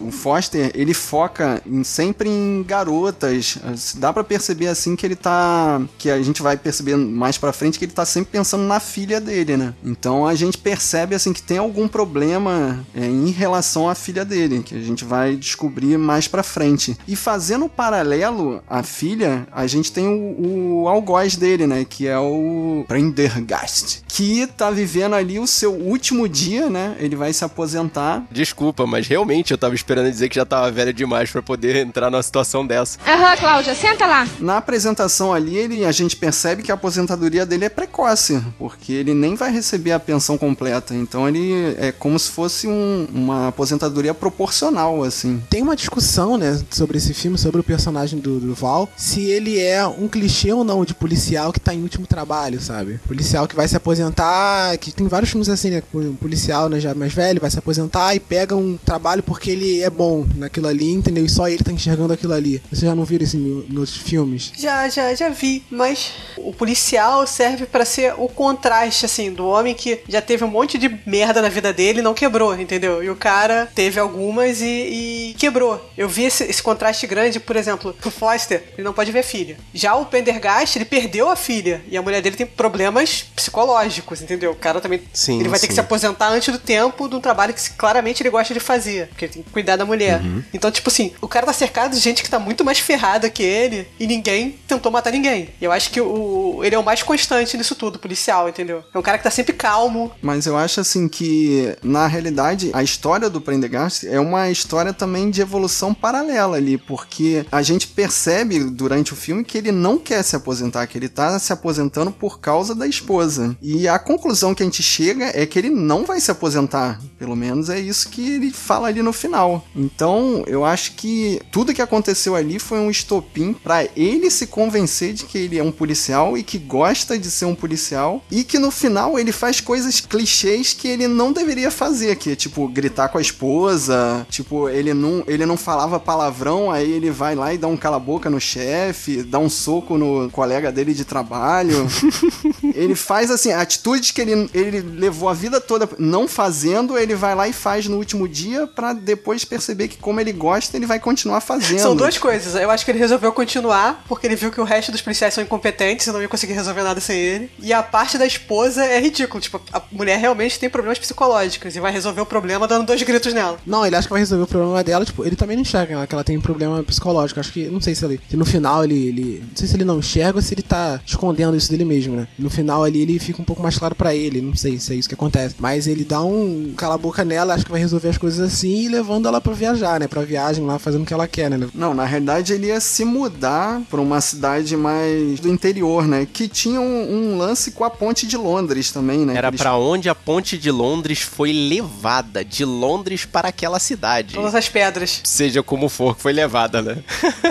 [0.06, 3.58] O Foster, ele foca em- sempre em garotas.
[3.96, 5.80] Dá pra perceber assim que ele tá.
[5.98, 9.20] Que a gente vai perceber mais pra frente que ele tá sempre pensando na filha
[9.20, 9.74] dele, né?
[9.84, 14.62] Então a gente percebe assim que tem algum problema é, em relação à filha dele,
[14.62, 16.96] que a gente vai descobrir mais pra frente.
[17.08, 21.84] E fazendo paralelo à filha, a gente tem o, o algoz dele, né?
[21.88, 24.02] Que é o Prendergast.
[24.08, 26.96] Que tá vivendo ali o seu último dia, né?
[26.98, 28.24] Ele vai se aposentar.
[28.30, 32.10] Desculpa, mas realmente eu tava esperando dizer que já tava velho demais pra poder entrar
[32.10, 32.98] numa situação dessa.
[33.06, 34.26] Aham, Cláudia, senta lá.
[34.40, 39.14] Na apresentação ali, ele, a gente percebe que a aposentadoria dele é precoce, porque ele
[39.14, 40.94] nem vai receber a pensão completa.
[40.94, 45.42] Então ele é como se fosse um- uma aposentadoria proporcional, assim.
[45.50, 49.58] Tem uma discussão, né, sobre esse filme, sobre o personagem do, do Val, se ele
[49.58, 53.00] é um clichê ou não de policial que tá em último trabalho, sabe?
[53.06, 55.82] Policial que vai se aposentar, que tem vários filmes assim, né?
[55.94, 59.82] Um policial, né, já mais velho, vai se aposentar e pega um trabalho porque ele
[59.86, 61.24] é bom naquilo ali, entendeu?
[61.24, 62.60] E só ele tá enxergando aquilo ali.
[62.70, 64.52] Você já não viram isso em, em outros filmes?
[64.56, 69.74] Já, já, já vi, mas o policial serve pra ser o contraste, assim, do homem
[69.74, 73.02] que já teve um monte de merda na vida dele e não quebrou, entendeu?
[73.02, 75.80] E o cara teve algumas e, e quebrou.
[75.96, 79.56] Eu vi esse, esse contraste grande, por exemplo, o Foster, ele não pode ver filha.
[79.72, 84.52] Já o Pendergast, ele perdeu a filha e a mulher dele tem problemas psicológicos, entendeu?
[84.52, 85.76] O cara também Sim, ele vai ter que sim.
[85.76, 89.26] se aposentar antes do tempo de um trabalho que claramente ele gosta de fazer, porque
[89.26, 90.20] ele tem que cuidar da mulher.
[90.20, 90.42] Uhum.
[90.52, 93.42] Então, tipo assim, o cara tá cercado de gente que tá muito mais ferrada que
[93.42, 95.48] ele e ninguém tentou matar ninguém.
[95.60, 98.82] E eu acho que o, ele é o mais constante nisso tudo, policial, entendeu?
[98.94, 100.12] É um cara que tá sempre calmo.
[100.22, 105.30] Mas eu acho assim que, na realidade, a história do Prendergast é uma história também
[105.30, 110.22] de evolução paralela ali, porque a gente percebe durante o filme que ele não quer
[110.22, 113.56] se aposentar, que ele tá se aposentando por causa da esposa.
[113.60, 117.00] E a conclusão que a gente chega é que ele não vai se aposentar.
[117.18, 119.65] Pelo menos é isso que ele fala ali no final.
[119.74, 125.12] Então, eu acho que tudo que aconteceu ali foi um estopim pra ele se convencer
[125.12, 128.58] de que ele é um policial e que gosta de ser um policial e que
[128.58, 133.08] no final ele faz coisas clichês que ele não deveria fazer, que é tipo gritar
[133.08, 137.58] com a esposa, tipo, ele não, ele não falava palavrão, aí ele vai lá e
[137.58, 141.86] dá um cala-boca no chefe, dá um soco no colega dele de trabalho.
[142.74, 147.34] ele faz assim, atitudes que ele, ele levou a vida toda não fazendo, ele vai
[147.34, 149.55] lá e faz no último dia pra depois perceber
[149.88, 151.78] que como ele gosta, ele vai continuar fazendo.
[151.78, 152.54] São duas coisas.
[152.54, 155.42] Eu acho que ele resolveu continuar porque ele viu que o resto dos policiais são
[155.42, 157.50] incompetentes e não ia conseguir resolver nada sem ele.
[157.60, 159.40] E a parte da esposa é ridículo.
[159.40, 163.32] Tipo, a mulher realmente tem problemas psicológicos e vai resolver o problema dando dois gritos
[163.32, 163.58] nela.
[163.66, 166.14] Não, ele acha que vai resolver o problema dela, tipo, ele também não enxerga que
[166.14, 167.40] ela tem problema psicológico.
[167.40, 168.20] Acho que, não sei se ele.
[168.28, 169.44] Se no final ele, ele.
[169.48, 172.28] Não sei se ele não enxerga ou se ele tá escondendo isso dele mesmo, né?
[172.38, 174.96] No final ali ele fica um pouco mais claro pra ele, não sei se é
[174.96, 175.54] isso que acontece.
[175.58, 179.26] Mas ele dá um cala-boca nela, acho que vai resolver as coisas assim e levando
[179.26, 180.08] ela pra viajar, né?
[180.08, 181.68] Pra viagem lá, fazendo o que ela quer, né?
[181.74, 186.26] Não, na realidade ele ia se mudar pra uma cidade mais do interior, né?
[186.30, 189.36] Que tinha um, um lance com a ponte de Londres também, né?
[189.36, 194.34] Era Eles- pra onde a ponte de Londres foi levada, de Londres para aquela cidade.
[194.34, 195.20] Todas as pedras.
[195.24, 196.98] Seja como for que foi levada, né?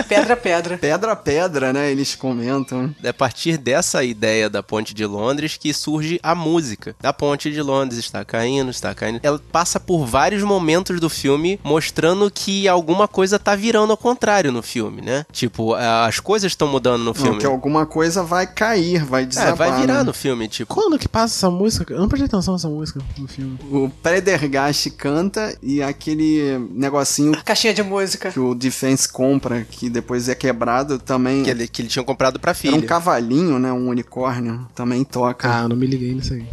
[0.08, 0.78] Pedra a pedra.
[0.78, 1.90] Pedra a pedra, né?
[1.90, 2.94] Eles comentam.
[3.02, 6.94] É a partir dessa ideia da ponte de Londres que surge a música.
[7.02, 9.20] A ponte de Londres está caindo, está caindo.
[9.22, 11.85] Ela passa por vários momentos do filme mostrando
[12.32, 15.24] que alguma coisa tá virando ao contrário no filme, né?
[15.32, 17.38] Tipo, a- as coisas estão mudando no Não, filme.
[17.38, 19.56] que alguma coisa vai cair, vai É, desabar.
[19.56, 20.02] vai virar né?
[20.04, 20.74] no filme, tipo.
[20.74, 21.92] Quando que passa essa música?
[21.94, 23.58] Eu não prestei atenção nessa música no filme.
[23.70, 28.30] O Predergast canta e aquele negocinho Caixinha de música.
[28.30, 31.42] que o Defense compra, que depois é quebrado, também.
[31.44, 32.76] Que ele, que ele tinha comprado pra Era filha.
[32.76, 33.72] um cavalinho, né?
[33.72, 34.66] Um unicórnio.
[34.74, 35.48] Também toca.
[35.48, 36.44] Ah, não me liguei nisso aí.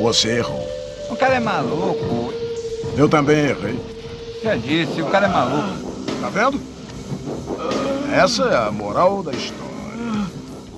[0.00, 0.66] Você errou.
[1.10, 2.32] O cara é maluco.
[2.96, 3.78] Eu também errei.
[4.42, 5.92] Já disse, o cara é maluco.
[6.20, 6.60] Tá vendo?
[8.12, 9.64] Essa é a moral da história.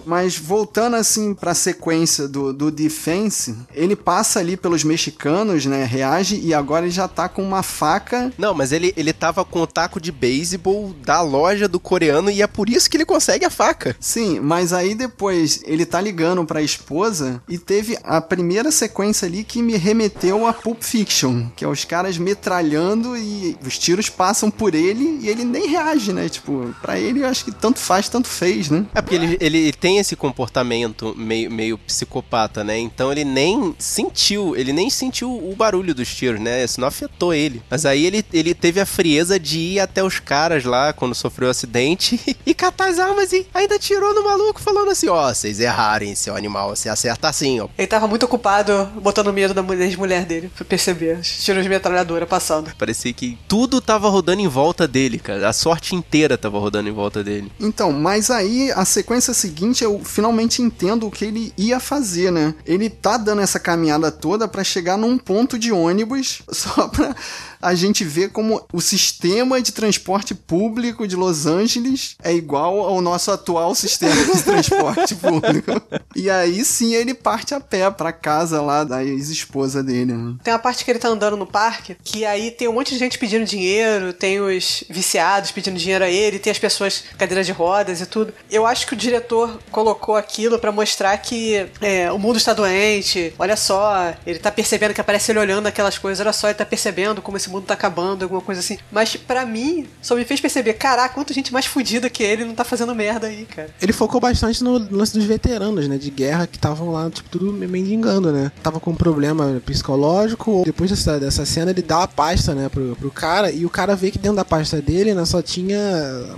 [0.07, 5.85] Mas voltando assim pra sequência do, do Defense, ele passa ali pelos mexicanos, né?
[5.85, 8.33] Reage e agora ele já tá com uma faca.
[8.39, 12.41] Não, mas ele, ele tava com o taco de beisebol da loja do coreano e
[12.41, 13.97] é por isso que ele consegue a faca.
[13.99, 19.43] Sim, mas aí depois ele tá ligando pra esposa e teve a primeira sequência ali
[19.43, 24.51] que me remeteu a Pulp Fiction, que é os caras metralhando e os tiros passam
[24.51, 26.29] por ele e ele nem reage, né?
[26.29, 28.87] Tipo, pra ele eu acho que tanto faz, tanto fez, né?
[28.95, 32.79] É porque ele, ele tem esse comportamento meio, meio psicopata, né?
[32.79, 36.65] Então ele nem sentiu, ele nem sentiu o barulho dos tiros, né?
[36.65, 37.63] Isso não afetou ele.
[37.71, 41.49] Mas aí ele, ele teve a frieza de ir até os caras lá quando sofreu
[41.49, 45.35] o acidente e catar as armas e ainda tirou no maluco falando assim: ó, oh,
[45.35, 47.69] vocês erraram, seu animal, você acerta assim, ó.
[47.77, 51.19] Ele tava muito ocupado botando medo da mulher, mulher dele, pra perceber.
[51.19, 52.75] Os tiros de metralhadora passando.
[52.77, 55.49] Parecia que tudo tava rodando em volta dele, cara.
[55.49, 57.51] A sorte inteira tava rodando em volta dele.
[57.59, 62.55] Então, mas aí a sequência seguinte eu finalmente entendo o que ele ia fazer, né?
[62.67, 67.15] Ele tá dando essa caminhada toda para chegar num ponto de ônibus só pra
[67.61, 73.01] a gente vê como o sistema de transporte público de Los Angeles é igual ao
[73.01, 75.73] nosso atual sistema de transporte público.
[76.15, 80.13] E aí sim ele parte a pé pra casa lá da ex-esposa dele.
[80.13, 80.37] Né?
[80.43, 82.99] Tem a parte que ele tá andando no parque, que aí tem um monte de
[82.99, 87.53] gente pedindo dinheiro, tem os viciados pedindo dinheiro a ele, tem as pessoas cadeiras de
[87.53, 88.33] rodas e tudo.
[88.51, 93.33] Eu acho que o diretor colocou aquilo para mostrar que é, o mundo está doente,
[93.39, 96.67] olha só, ele tá percebendo que aparece ele olhando aquelas coisas, olha só, ele tá
[96.67, 98.79] percebendo como esse mundo tá acabando, alguma coisa assim.
[98.91, 102.55] Mas para mim, só me fez perceber, caraca, quanta gente mais fodida que ele não
[102.55, 103.71] tá fazendo merda aí, cara.
[103.81, 107.53] Ele focou bastante no lance dos veteranos, né, de guerra que estavam lá, tipo, tudo
[107.53, 108.53] mendigando, né.
[108.63, 112.97] Tava com um problema psicológico, depois dessa, dessa cena ele dá a pasta, né, pro,
[112.97, 115.79] pro cara, e o cara vê que dentro da pasta dele, né, só tinha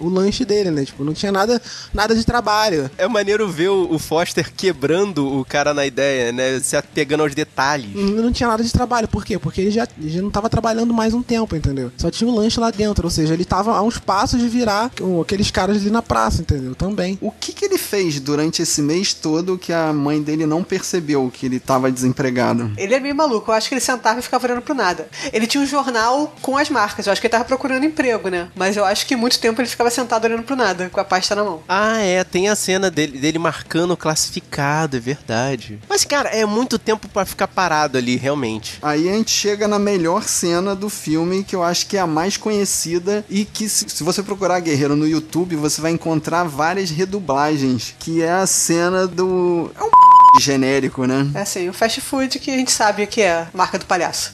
[0.00, 1.60] o lanche dele, né, tipo, não tinha nada,
[1.92, 2.90] nada de trabalho.
[2.98, 7.34] É maneiro ver o, o Foster quebrando o cara na ideia, né, se apegando aos
[7.34, 7.94] detalhes.
[7.94, 9.38] Não, não tinha nada de trabalho, por quê?
[9.38, 11.92] Porque ele já, já não tava trabalhando mais um tempo, entendeu?
[11.96, 14.90] Só tinha um lanche lá dentro, ou seja, ele tava a uns passos de virar
[15.22, 16.74] aqueles caras ali na praça, entendeu?
[16.74, 17.16] Também.
[17.20, 21.30] O que que ele fez durante esse mês todo que a mãe dele não percebeu
[21.32, 22.72] que ele tava desempregado?
[22.76, 25.08] Ele é meio maluco, eu acho que ele sentava e ficava olhando pro nada.
[25.32, 28.48] Ele tinha um jornal com as marcas, eu acho que ele tava procurando emprego, né?
[28.56, 31.32] Mas eu acho que muito tempo ele ficava sentado olhando pro nada, com a pasta
[31.36, 31.62] na mão.
[31.68, 35.78] Ah, é, tem a cena dele, dele marcando o classificado, é verdade.
[35.88, 38.78] Mas, cara, é muito tempo para ficar parado ali, realmente.
[38.82, 42.06] Aí a gente chega na melhor cena do filme, que eu acho que é a
[42.06, 46.90] mais conhecida e que se, se você procurar Guerreiro no YouTube, você vai encontrar várias
[46.90, 49.70] redublagens, que é a cena do...
[49.74, 49.90] É um
[50.40, 51.30] genérico, né?
[51.34, 54.32] É assim, o fast food que a gente sabe que é a marca do palhaço.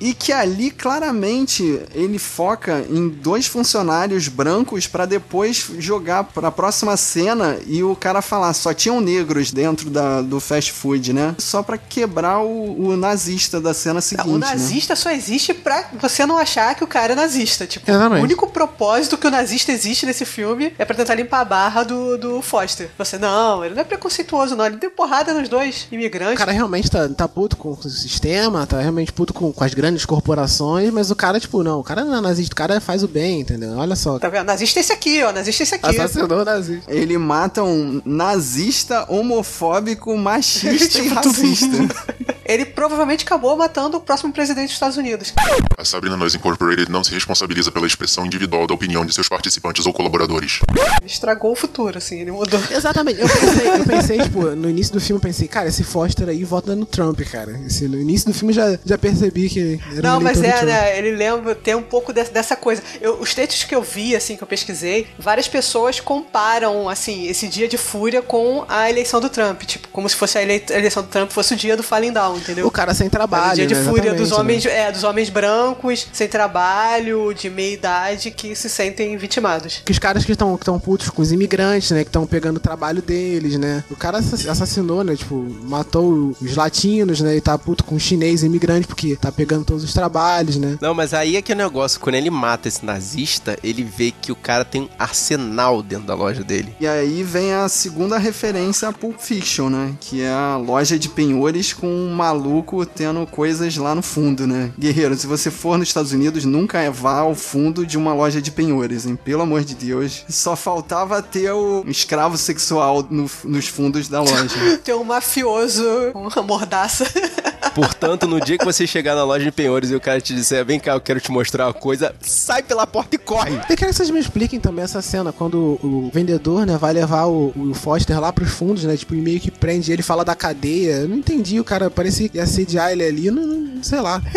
[0.00, 6.96] E que ali claramente ele foca em dois funcionários brancos para depois jogar pra próxima
[6.96, 11.34] cena e o cara falar só tinham negros dentro da, do fast food, né?
[11.38, 14.28] Só para quebrar o, o, nazista da cena seguinte.
[14.28, 14.96] o nazista né?
[14.96, 17.66] só existe pra você não achar que o cara é nazista.
[17.66, 18.20] Tipo, Exatamente.
[18.20, 21.82] o único propósito que o nazista existe nesse filme é pra tentar limpar a barra
[21.82, 22.90] do, do Foster.
[22.96, 24.66] Você, não, ele não é preconceituoso, não.
[24.66, 26.34] Ele deu porrada nos dois imigrantes.
[26.34, 29.74] O cara realmente tá, tá puto com o sistema, tá realmente puto com, com as
[29.74, 32.80] grandes grandes corporações, mas o cara, tipo, não, o cara não é nazista, o cara
[32.80, 33.76] faz o bem, entendeu?
[33.76, 34.18] Olha só.
[34.18, 34.44] Tá vendo?
[34.44, 35.86] Nazista é esse aqui, ó, nazista é esse aqui.
[35.86, 36.92] Assassinou o nazista.
[36.92, 41.76] Ele mata um nazista homofóbico, machista e racista.
[42.50, 45.32] Ele provavelmente acabou matando o próximo presidente dos Estados Unidos.
[45.78, 49.86] A Sabrina Noise Incorporated não se responsabiliza pela expressão individual da opinião de seus participantes
[49.86, 50.58] ou colaboradores.
[51.00, 52.60] Ele estragou o futuro, assim, ele mudou.
[52.70, 53.20] Exatamente.
[53.20, 56.42] Eu pensei, eu pensei, tipo, no início do filme eu pensei, cara, esse Foster aí
[56.42, 57.56] vota no Trump, cara.
[57.64, 60.98] Esse, no início do filme já, já percebi que era Não, mas é, né?
[60.98, 62.82] Ele lembra, tem um pouco dessa, dessa coisa.
[63.00, 67.46] Eu, os textos que eu vi, assim, que eu pesquisei, várias pessoas comparam, assim, esse
[67.46, 69.62] dia de fúria com a eleição do Trump.
[69.62, 72.66] Tipo, como se fosse a, eleição do Trump fosse o dia do falling down, entendeu?
[72.66, 73.52] O cara sem trabalho.
[73.52, 73.84] o dia de né?
[73.84, 74.88] fúria dos homens, né?
[74.88, 79.82] é, dos homens brancos, sem trabalho, de meia idade, que se sentem vitimados.
[79.84, 82.02] Que os caras que estão tão putos com os imigrantes, né?
[82.02, 83.84] Que estão pegando o trabalho deles, né?
[83.90, 85.16] O cara assassinou, né?
[85.16, 87.36] Tipo, matou os latinos, né?
[87.36, 90.78] E tá puto com os chinês imigrante porque tá pegando todos os trabalhos, né?
[90.80, 94.32] Não, mas aí é que o negócio, quando ele mata esse nazista, ele vê que
[94.32, 96.74] o cara tem um arsenal dentro da loja dele.
[96.80, 99.94] E aí vem a segunda referência a Pulp Fiction, né?
[100.00, 104.72] Que é a loja de penhores com um maluco tendo coisas lá no fundo, né?
[104.78, 108.52] Guerreiro, se você for nos Estados Unidos, nunca vá ao fundo de uma loja de
[108.52, 109.16] penhores, hein?
[109.16, 110.24] Pelo amor de Deus.
[110.28, 114.78] Só faltava ter o escravo sexual no, nos fundos da loja.
[114.84, 117.04] ter um mafioso uma mordaça.
[117.74, 120.64] Portanto, no dia que você chegar na loja de penhores e o cara te disser,
[120.64, 123.54] vem cá, eu quero te mostrar uma coisa, sai pela porta e corre.
[123.54, 127.26] Eu quero que vocês me expliquem também essa cena, quando o vendedor, né, vai levar
[127.26, 130.34] o, o Foster lá pros fundos, né, tipo, e meio que prende ele, fala da
[130.34, 130.98] cadeia.
[130.98, 134.20] Eu não entendi, o cara parecia que ia assediar ele ali, não, não sei lá.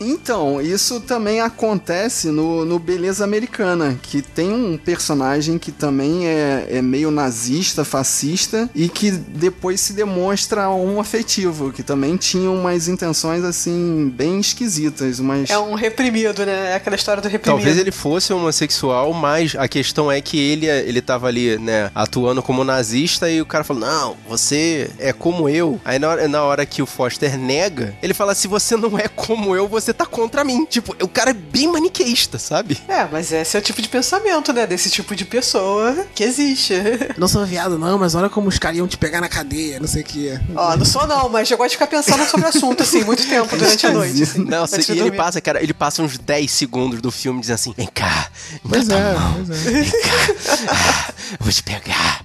[0.00, 6.66] Então, isso também acontece no, no Beleza Americana, que tem um personagem que também é,
[6.70, 12.88] é meio nazista, fascista, e que depois se demonstra um afetivo, que também tinha umas
[12.88, 15.50] intenções, assim, bem esquisitas, mas...
[15.50, 16.72] É um reprimido, né?
[16.72, 17.58] É aquela história do reprimido.
[17.58, 22.42] Talvez ele fosse homossexual, mas a questão é que ele, ele tava ali, né, atuando
[22.42, 25.80] como nazista e o cara falou, não, você é como eu.
[25.84, 29.08] Aí na hora, na hora que o Foster nega, ele fala, se você não é
[29.08, 30.64] como eu, você tá contra mim.
[30.64, 32.78] Tipo, o cara é bem maniqueísta, sabe?
[32.88, 34.66] É, mas esse é o tipo de pensamento, né?
[34.66, 36.74] Desse tipo de pessoa que existe.
[37.18, 39.86] Não sou viado, não, mas olha como os caras iam te pegar na cadeia, não
[39.86, 40.40] sei o que.
[40.54, 43.26] Ó, não sou não, mas eu gosto de ficar pensando sobre o assunto, assim, muito
[43.26, 44.22] tempo durante a noite.
[44.22, 47.54] Assim, Não, de e ele passa, cara, ele passa uns 10 segundos do filme dizendo
[47.54, 48.30] assim: vem cá,
[48.64, 49.70] me Pois dá é, mão, pois é.
[49.70, 52.24] vem cá, ah, eu vou te pegar.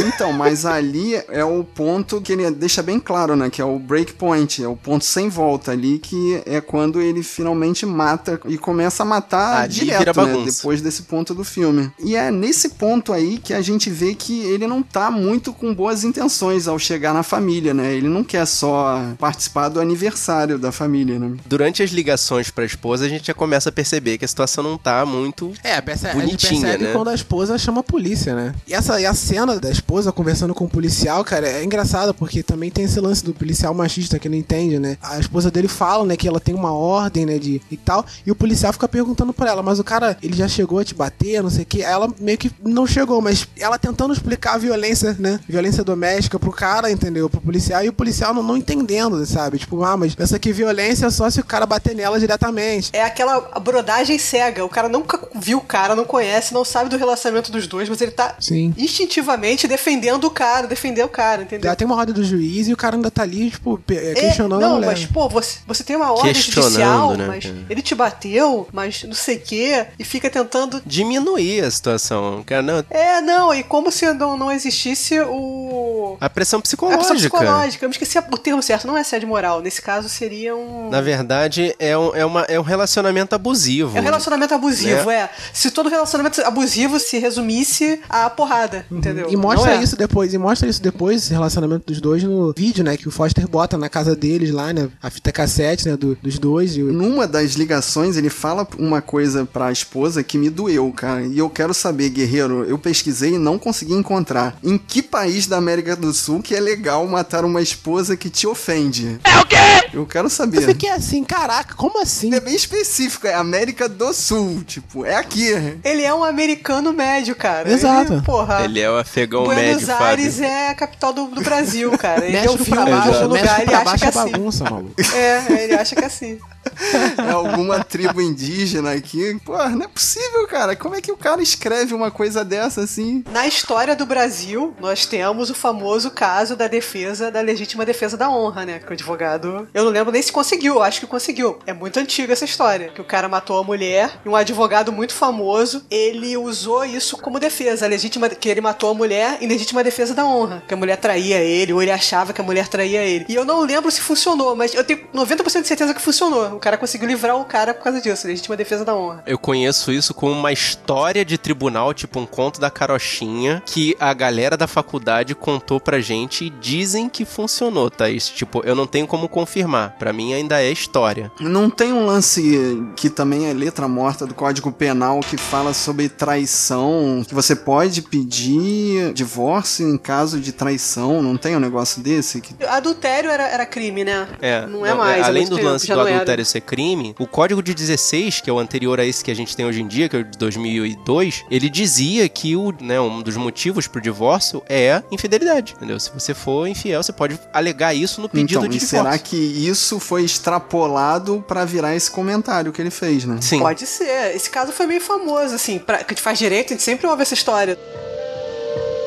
[0.00, 3.50] Então, mas ali é o ponto que ele deixa bem claro, né?
[3.50, 7.84] Que é o breakpoint, é o ponto sem volta ali, que é quando ele finalmente
[7.86, 10.44] mata e começa a matar Ali direto, né?
[10.44, 11.90] Depois desse ponto do filme.
[11.98, 15.74] E é nesse ponto aí que a gente vê que ele não tá muito com
[15.74, 17.94] boas intenções ao chegar na família, né?
[17.94, 21.36] Ele não quer só participar do aniversário da família, né?
[21.46, 24.78] Durante as ligações pra esposa, a gente já começa a perceber que a situação não
[24.78, 26.92] tá muito É, perce- a gente bonitinha, percebe né?
[26.92, 28.54] quando a esposa chama a polícia, né?
[28.66, 32.42] E, essa, e a cena da esposa conversando com o policial, cara, é engraçada, porque
[32.42, 34.96] também tem esse lance do policial machista que não entende, né?
[35.02, 38.30] A esposa dele fala, né, que ela tem uma ordem, né, de e tal, e
[38.30, 41.42] o policial fica perguntando pra ela, mas o cara, ele já chegou a te bater,
[41.42, 41.82] não sei o que.
[41.82, 45.40] Ela meio que não chegou, mas ela tentando explicar a violência, né?
[45.48, 47.28] Violência doméstica pro cara, entendeu?
[47.28, 49.55] Pro policial, e o policial não, não entendendo, sabe?
[49.58, 52.90] Tipo, ah, mas pensa que violência é só se o cara bater nela diretamente.
[52.92, 54.64] É aquela brodagem cega.
[54.64, 58.00] O cara nunca viu o cara, não conhece, não sabe do relacionamento dos dois, mas
[58.00, 58.74] ele tá Sim.
[58.76, 61.70] instintivamente defendendo o cara, defender o cara, entendeu?
[61.70, 64.62] Já tem uma roda do juiz e o cara ainda tá ali, tipo, É, questionando
[64.62, 64.86] a não, mulher.
[64.86, 67.56] mas, pô, você, você tem uma ordem judicial, né, mas cara?
[67.68, 70.82] ele te bateu, mas não sei o quê, e fica tentando.
[70.84, 72.42] diminuir a situação.
[72.44, 76.16] Cara, não, É, não, e como se não, não existisse o.
[76.20, 76.98] a pressão A psicológica.
[76.98, 77.84] questão psicológica.
[77.84, 79.45] Eu me esqueci o termo certo, não é assédio moral.
[79.62, 80.90] Nesse caso seria um.
[80.90, 83.96] Na verdade, é um, é, uma, é um relacionamento abusivo.
[83.96, 85.30] É um relacionamento abusivo, é.
[85.52, 89.28] Se todo relacionamento abusivo se resumisse a porrada, entendeu?
[89.30, 89.82] E mostra Não é?
[89.84, 92.96] isso depois, e mostra isso depois, esse relacionamento dos dois no vídeo, né?
[92.96, 94.88] Que o Foster bota na casa deles lá, né?
[95.02, 95.96] A fita cassete, né?
[95.96, 96.76] do- dos dois.
[96.76, 101.22] E Numa das ligações, ele fala uma coisa pra esposa que me doeu, cara.
[101.22, 104.56] E eu quero saber, guerreiro, eu pesquisei e não consegui encontrar.
[104.62, 108.46] Em que país da América do Sul que é legal matar uma esposa que te
[108.46, 109.18] ofende?
[109.24, 109.56] É o quê?
[109.92, 110.62] Eu quero Eu saber.
[110.62, 112.34] fiquei assim, caraca, como assim?
[112.34, 115.50] É bem específico, é América do Sul, tipo, é aqui.
[115.84, 117.70] Ele é um americano médio, cara.
[117.70, 118.14] Exato.
[118.14, 118.64] Ele, porra.
[118.64, 120.50] Ele é o afegão Buenos médio, Aires Fábio.
[120.50, 122.24] é a capital do, do Brasil, cara.
[122.26, 123.28] Ele deu o pra baixo exato.
[123.28, 124.64] lugar, ele acha que é é assim.
[124.64, 124.94] maluco.
[125.14, 126.38] É, ele acha que é assim.
[127.18, 129.38] É alguma tribo indígena aqui.
[129.44, 130.76] Pô, não é possível, cara.
[130.76, 133.24] Como é que o cara escreve uma coisa dessa assim?
[133.30, 138.30] Na história do Brasil, nós temos o famoso caso da defesa, da legítima defesa da
[138.30, 138.78] honra, né?
[138.78, 139.68] Que o advogado.
[139.72, 141.58] Eu não lembro nem se conseguiu, acho que conseguiu.
[141.66, 142.88] É muito antiga essa história.
[142.88, 147.40] Que o cara matou a mulher e um advogado muito famoso, ele usou isso como
[147.40, 147.86] defesa.
[147.86, 148.28] Legítima.
[148.28, 150.62] Que ele matou a mulher em legítima defesa da honra.
[150.66, 153.26] Que a mulher traía ele, ou ele achava que a mulher traía ele.
[153.28, 156.55] E eu não lembro se funcionou, mas eu tenho 90% de certeza que funcionou.
[156.56, 158.26] O cara conseguiu livrar o cara por causa disso.
[158.26, 159.22] Legítima defesa da honra.
[159.26, 164.14] Eu conheço isso como uma história de tribunal, tipo um conto da carochinha, que a
[164.14, 168.08] galera da faculdade contou pra gente e dizem que funcionou, tá?
[168.08, 169.96] Isso, tipo, eu não tenho como confirmar.
[169.98, 171.30] Pra mim ainda é história.
[171.38, 176.08] Não tem um lance que também é letra morta do Código Penal que fala sobre
[176.08, 182.40] traição, que você pode pedir divórcio em caso de traição, não tem um negócio desse?
[182.40, 182.64] Que...
[182.64, 184.26] Adultério era, era crime, né?
[184.40, 186.14] É, Não é mais, há Além do lance do era.
[186.14, 189.34] adultério ser crime, o código de 16, que é o anterior a esse que a
[189.34, 193.00] gente tem hoje em dia, que é o de 2002, ele dizia que o, né,
[193.00, 195.98] um dos motivos pro divórcio é infidelidade, entendeu?
[196.00, 198.98] Se você for infiel, você pode alegar isso no pedido então, de e divórcio.
[198.98, 203.38] será que isso foi extrapolado pra virar esse comentário que ele fez, né?
[203.40, 203.58] Sim.
[203.58, 204.34] Pode ser.
[204.34, 205.78] Esse caso foi meio famoso, assim.
[205.78, 207.78] Pra, que te faz direito, a gente sempre ouve essa história.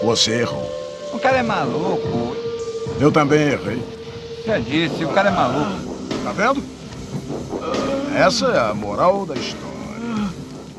[0.03, 0.69] Você errou.
[1.13, 2.35] O cara é maluco.
[2.99, 3.81] Eu também errei.
[4.45, 5.95] Já disse, o cara é maluco.
[6.23, 6.63] Tá vendo?
[8.15, 9.78] Essa é a moral da história.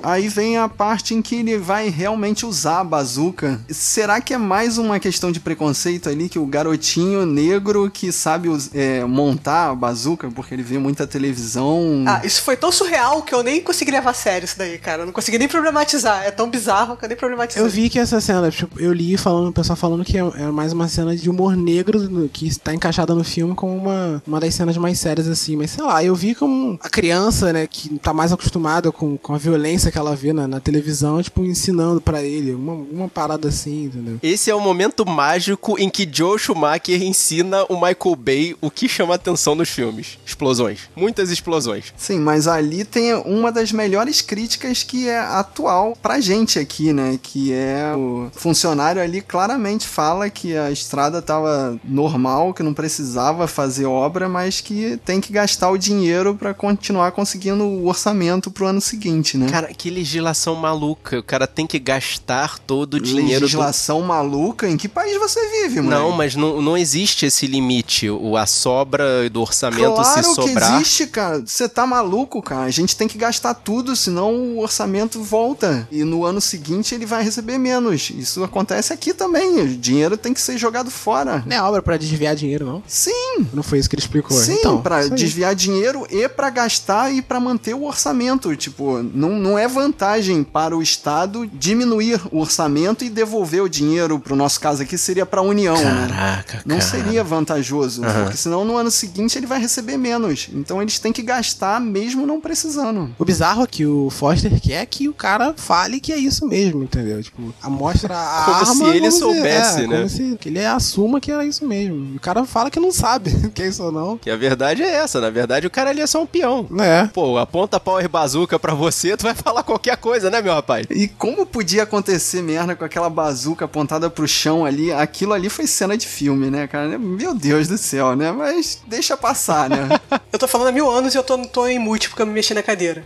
[0.03, 3.61] Aí vem a parte em que ele vai realmente usar a bazuca.
[3.69, 8.49] Será que é mais uma questão de preconceito ali que o garotinho negro que sabe
[8.75, 12.05] é, montar a bazuca porque ele vê muita televisão?
[12.07, 15.03] Ah, isso foi tão surreal que eu nem consegui levar a sério isso daí, cara.
[15.03, 16.25] Eu não consegui nem problematizar.
[16.25, 17.63] É tão bizarro que eu nem problematizei.
[17.63, 20.51] Eu vi que essa cena, tipo, eu li falando, o pessoal falando que é, é
[20.51, 24.55] mais uma cena de humor negro que está encaixada no filme como uma, uma das
[24.55, 25.57] cenas mais sérias, assim.
[25.57, 29.35] Mas sei lá, eu vi como a criança, né, que tá mais acostumada com, com
[29.35, 33.49] a violência que ela vê na, na televisão, tipo, ensinando para ele uma, uma parada
[33.49, 34.19] assim, entendeu?
[34.23, 38.89] Esse é o momento mágico em que Joe Schumacher ensina o Michael Bay o que
[38.89, 40.89] chama atenção nos filmes: explosões.
[40.95, 41.93] Muitas explosões.
[41.97, 47.19] Sim, mas ali tem uma das melhores críticas que é atual pra gente aqui, né?
[47.23, 53.47] Que é o funcionário ali claramente fala que a estrada tava normal, que não precisava
[53.47, 58.67] fazer obra, mas que tem que gastar o dinheiro para continuar conseguindo o orçamento pro
[58.67, 59.49] ano seguinte, né?
[59.49, 61.21] Cara, que legislação maluca.
[61.21, 63.45] O cara tem que gastar todo o dinheiro.
[63.45, 64.09] Legislação do...
[64.09, 64.69] maluca?
[64.69, 65.91] Em que país você vive, mano?
[65.91, 68.11] Não, mas não, não existe esse limite.
[68.11, 70.73] O, a sobra do orçamento claro se sobrar.
[70.73, 71.43] Que existe, cara.
[71.47, 72.65] Você tá maluco, cara.
[72.65, 75.89] A gente tem que gastar tudo, senão o orçamento volta.
[75.91, 78.11] E no ano seguinte ele vai receber menos.
[78.11, 79.63] Isso acontece aqui também.
[79.63, 81.43] O dinheiro tem que ser jogado fora.
[81.47, 82.83] Não é obra para desviar dinheiro, não?
[82.87, 83.47] Sim.
[83.55, 84.37] Não foi isso que ele explicou.
[84.37, 88.55] Sim, então, para desviar dinheiro e para gastar e para manter o orçamento.
[88.55, 94.21] Tipo, não, não é vantagem para o Estado diminuir o orçamento e devolver o dinheiro,
[94.21, 95.75] pro nosso caso aqui, seria pra União.
[95.77, 96.09] Né?
[96.09, 96.63] Caraca, né?
[96.67, 96.91] Não cara.
[96.91, 98.13] seria vantajoso, uhum.
[98.25, 100.49] porque senão no ano seguinte ele vai receber menos.
[100.53, 103.15] Então eles têm que gastar mesmo não precisando.
[103.19, 106.83] O bizarro é que o Foster quer que o cara fale que é isso mesmo,
[106.83, 107.23] entendeu?
[107.23, 108.75] Tipo, mostra a como arma...
[108.75, 109.97] Se ele soubesse, é, né?
[109.97, 112.17] Como se que ele assuma que é isso mesmo.
[112.17, 114.19] O cara fala que não sabe que é isso ou não.
[114.19, 115.21] Que a verdade é essa.
[115.21, 116.67] Na verdade, o cara ali é só um peão.
[116.81, 117.07] É.
[117.07, 120.87] Pô, aponta power bazuca pra você, tu vai falar qualquer coisa, né, meu rapaz?
[120.91, 124.93] E como podia acontecer merda com aquela bazuca apontada pro chão ali?
[124.93, 126.99] Aquilo ali foi cena de filme, né, cara?
[126.99, 128.33] Meu Deus do céu, né?
[128.33, 129.89] Mas deixa passar, né?
[130.33, 132.33] eu tô falando há mil anos e eu tô, tô em mute porque eu me
[132.33, 133.05] mexi na cadeira.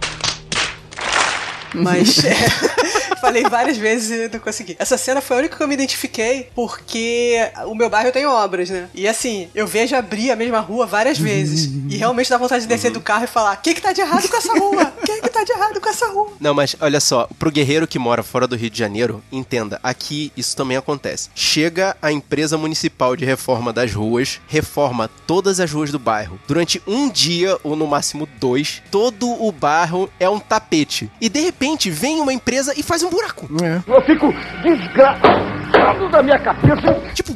[1.75, 2.35] Mas é,
[3.21, 4.77] falei várias vezes e não consegui.
[4.79, 8.71] Essa cena foi a única que eu me identifiquei porque o meu bairro tem obras,
[8.71, 8.89] né?
[8.95, 11.71] E assim, eu vejo abrir a mesma rua várias vezes.
[11.89, 14.01] e realmente dá vontade de descer do carro e falar: o que, que tá de
[14.01, 14.93] errado com essa rua?
[15.01, 16.33] O que, que tá de errado com essa rua?
[16.41, 20.33] Não, mas olha só, pro guerreiro que mora fora do Rio de Janeiro, entenda, aqui
[20.37, 21.31] isso também acontece.
[21.35, 26.39] Chega a empresa municipal de reforma das ruas, reforma todas as ruas do bairro.
[26.47, 31.11] Durante um dia, ou no máximo dois, todo o bairro é um tapete.
[31.21, 33.49] E de repente, repente vem uma empresa e faz um buraco.
[33.63, 33.81] É.
[33.91, 35.64] Eu fico desgraçado
[36.11, 37.13] da minha cabeça.
[37.15, 37.35] Tipo,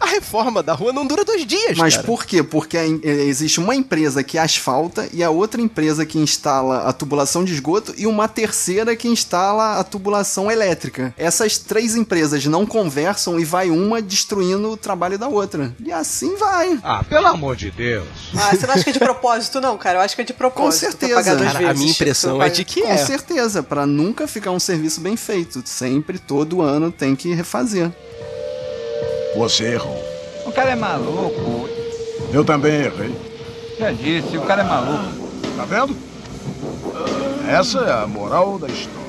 [0.00, 1.76] a reforma da rua não dura dois dias.
[1.78, 2.06] Mas cara.
[2.06, 2.42] por quê?
[2.42, 7.54] Porque existe uma empresa que asfalta e a outra empresa que instala a tubulação de
[7.54, 11.14] esgoto e uma terceira que instala a tubulação elétrica.
[11.16, 15.74] Essas três empresas não conversam e vai uma destruindo o trabalho da outra.
[15.82, 16.78] E assim vai.
[16.82, 18.06] Ah, pelo amor de Deus.
[18.36, 19.98] Ah, você não acha que é de propósito, não, cara?
[19.98, 20.64] Eu acho que é de propósito.
[20.64, 21.22] Com certeza.
[21.22, 22.98] Cara, a minha impressão é de que Com é.
[22.98, 25.62] Com certeza, para nunca ficar um serviço bem feito.
[25.64, 27.73] Sempre, todo ano, tem que refazer.
[29.36, 30.02] Você errou.
[30.46, 31.68] O cara é maluco.
[32.32, 33.14] Eu também errei.
[33.78, 35.04] Já disse, o cara é maluco.
[35.56, 35.96] Tá vendo?
[37.48, 39.03] Essa é a moral da história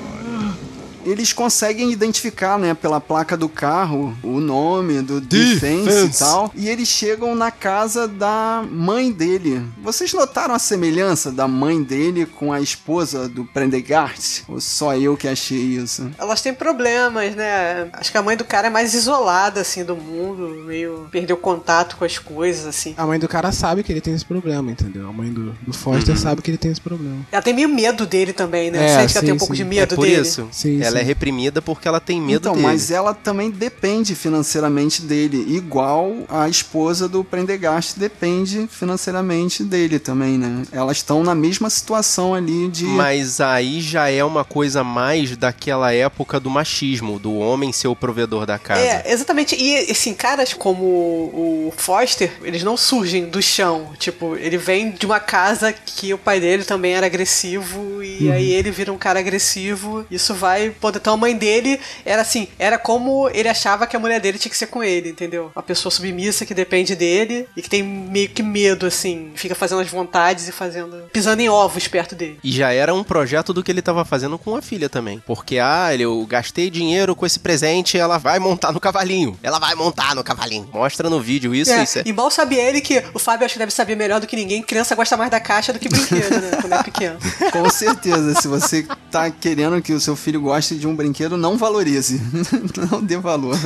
[1.06, 6.52] eles conseguem identificar, né, pela placa do carro, o nome do Defense, Defense, e tal.
[6.56, 9.62] E eles chegam na casa da mãe dele.
[9.82, 14.44] Vocês notaram a semelhança da mãe dele com a esposa do Prendergast?
[14.48, 16.10] Ou só eu que achei isso?
[16.18, 17.88] Elas têm problemas, né?
[17.94, 21.98] Acho que a mãe do cara é mais isolada, assim, do mundo, meio perdeu contato
[21.98, 22.94] com as coisas, assim.
[22.98, 25.08] A mãe do cara sabe que ele tem esse problema, entendeu?
[25.08, 26.22] A mãe do, do Foster uhum.
[26.22, 27.26] sabe que ele tem esse problema.
[27.32, 28.86] Ela tem meio medo dele também, né?
[28.86, 29.40] É, Sente que ela tem um sim.
[29.40, 30.22] pouco de medo é por dele.
[30.22, 30.48] Isso.
[30.52, 32.66] Sim, ela ela é reprimida porque ela tem medo então, dele.
[32.66, 40.38] mas ela também depende financeiramente dele, igual a esposa do Prendergast depende financeiramente dele também,
[40.38, 40.64] né?
[40.72, 45.94] Elas estão na mesma situação ali de Mas aí já é uma coisa mais daquela
[45.94, 48.82] época do machismo, do homem ser o provedor da casa.
[48.82, 49.56] É, exatamente.
[49.56, 55.06] E assim, caras como o Foster, eles não surgem do chão, tipo, ele vem de
[55.06, 58.34] uma casa que o pai dele também era agressivo e uhum.
[58.34, 60.06] aí ele vira um cara agressivo.
[60.10, 64.20] Isso vai Então a mãe dele era assim, era como ele achava que a mulher
[64.20, 65.52] dele tinha que ser com ele, entendeu?
[65.56, 69.82] Uma pessoa submissa que depende dele e que tem meio que medo, assim, fica fazendo
[69.82, 71.04] as vontades e fazendo.
[71.12, 72.40] pisando em ovos perto dele.
[72.44, 75.22] E já era um projeto do que ele tava fazendo com a filha também.
[75.26, 79.38] Porque, ah, ele, eu gastei dinheiro com esse presente, ela vai montar no cavalinho.
[79.42, 80.70] Ela vai montar no cavalinho.
[80.74, 82.04] Mostra no vídeo isso, É, isso é.
[82.06, 84.62] E mal sabe ele que o Fábio acho que deve saber melhor do que ninguém.
[84.62, 86.52] Criança gosta mais da caixa do que brinquedo, né?
[86.62, 87.18] Quando é pequeno.
[87.52, 91.58] Com certeza, se você tá querendo que o seu filho goste de um brinquedo, não
[91.58, 92.22] valorize.
[92.92, 93.58] Não dê valor.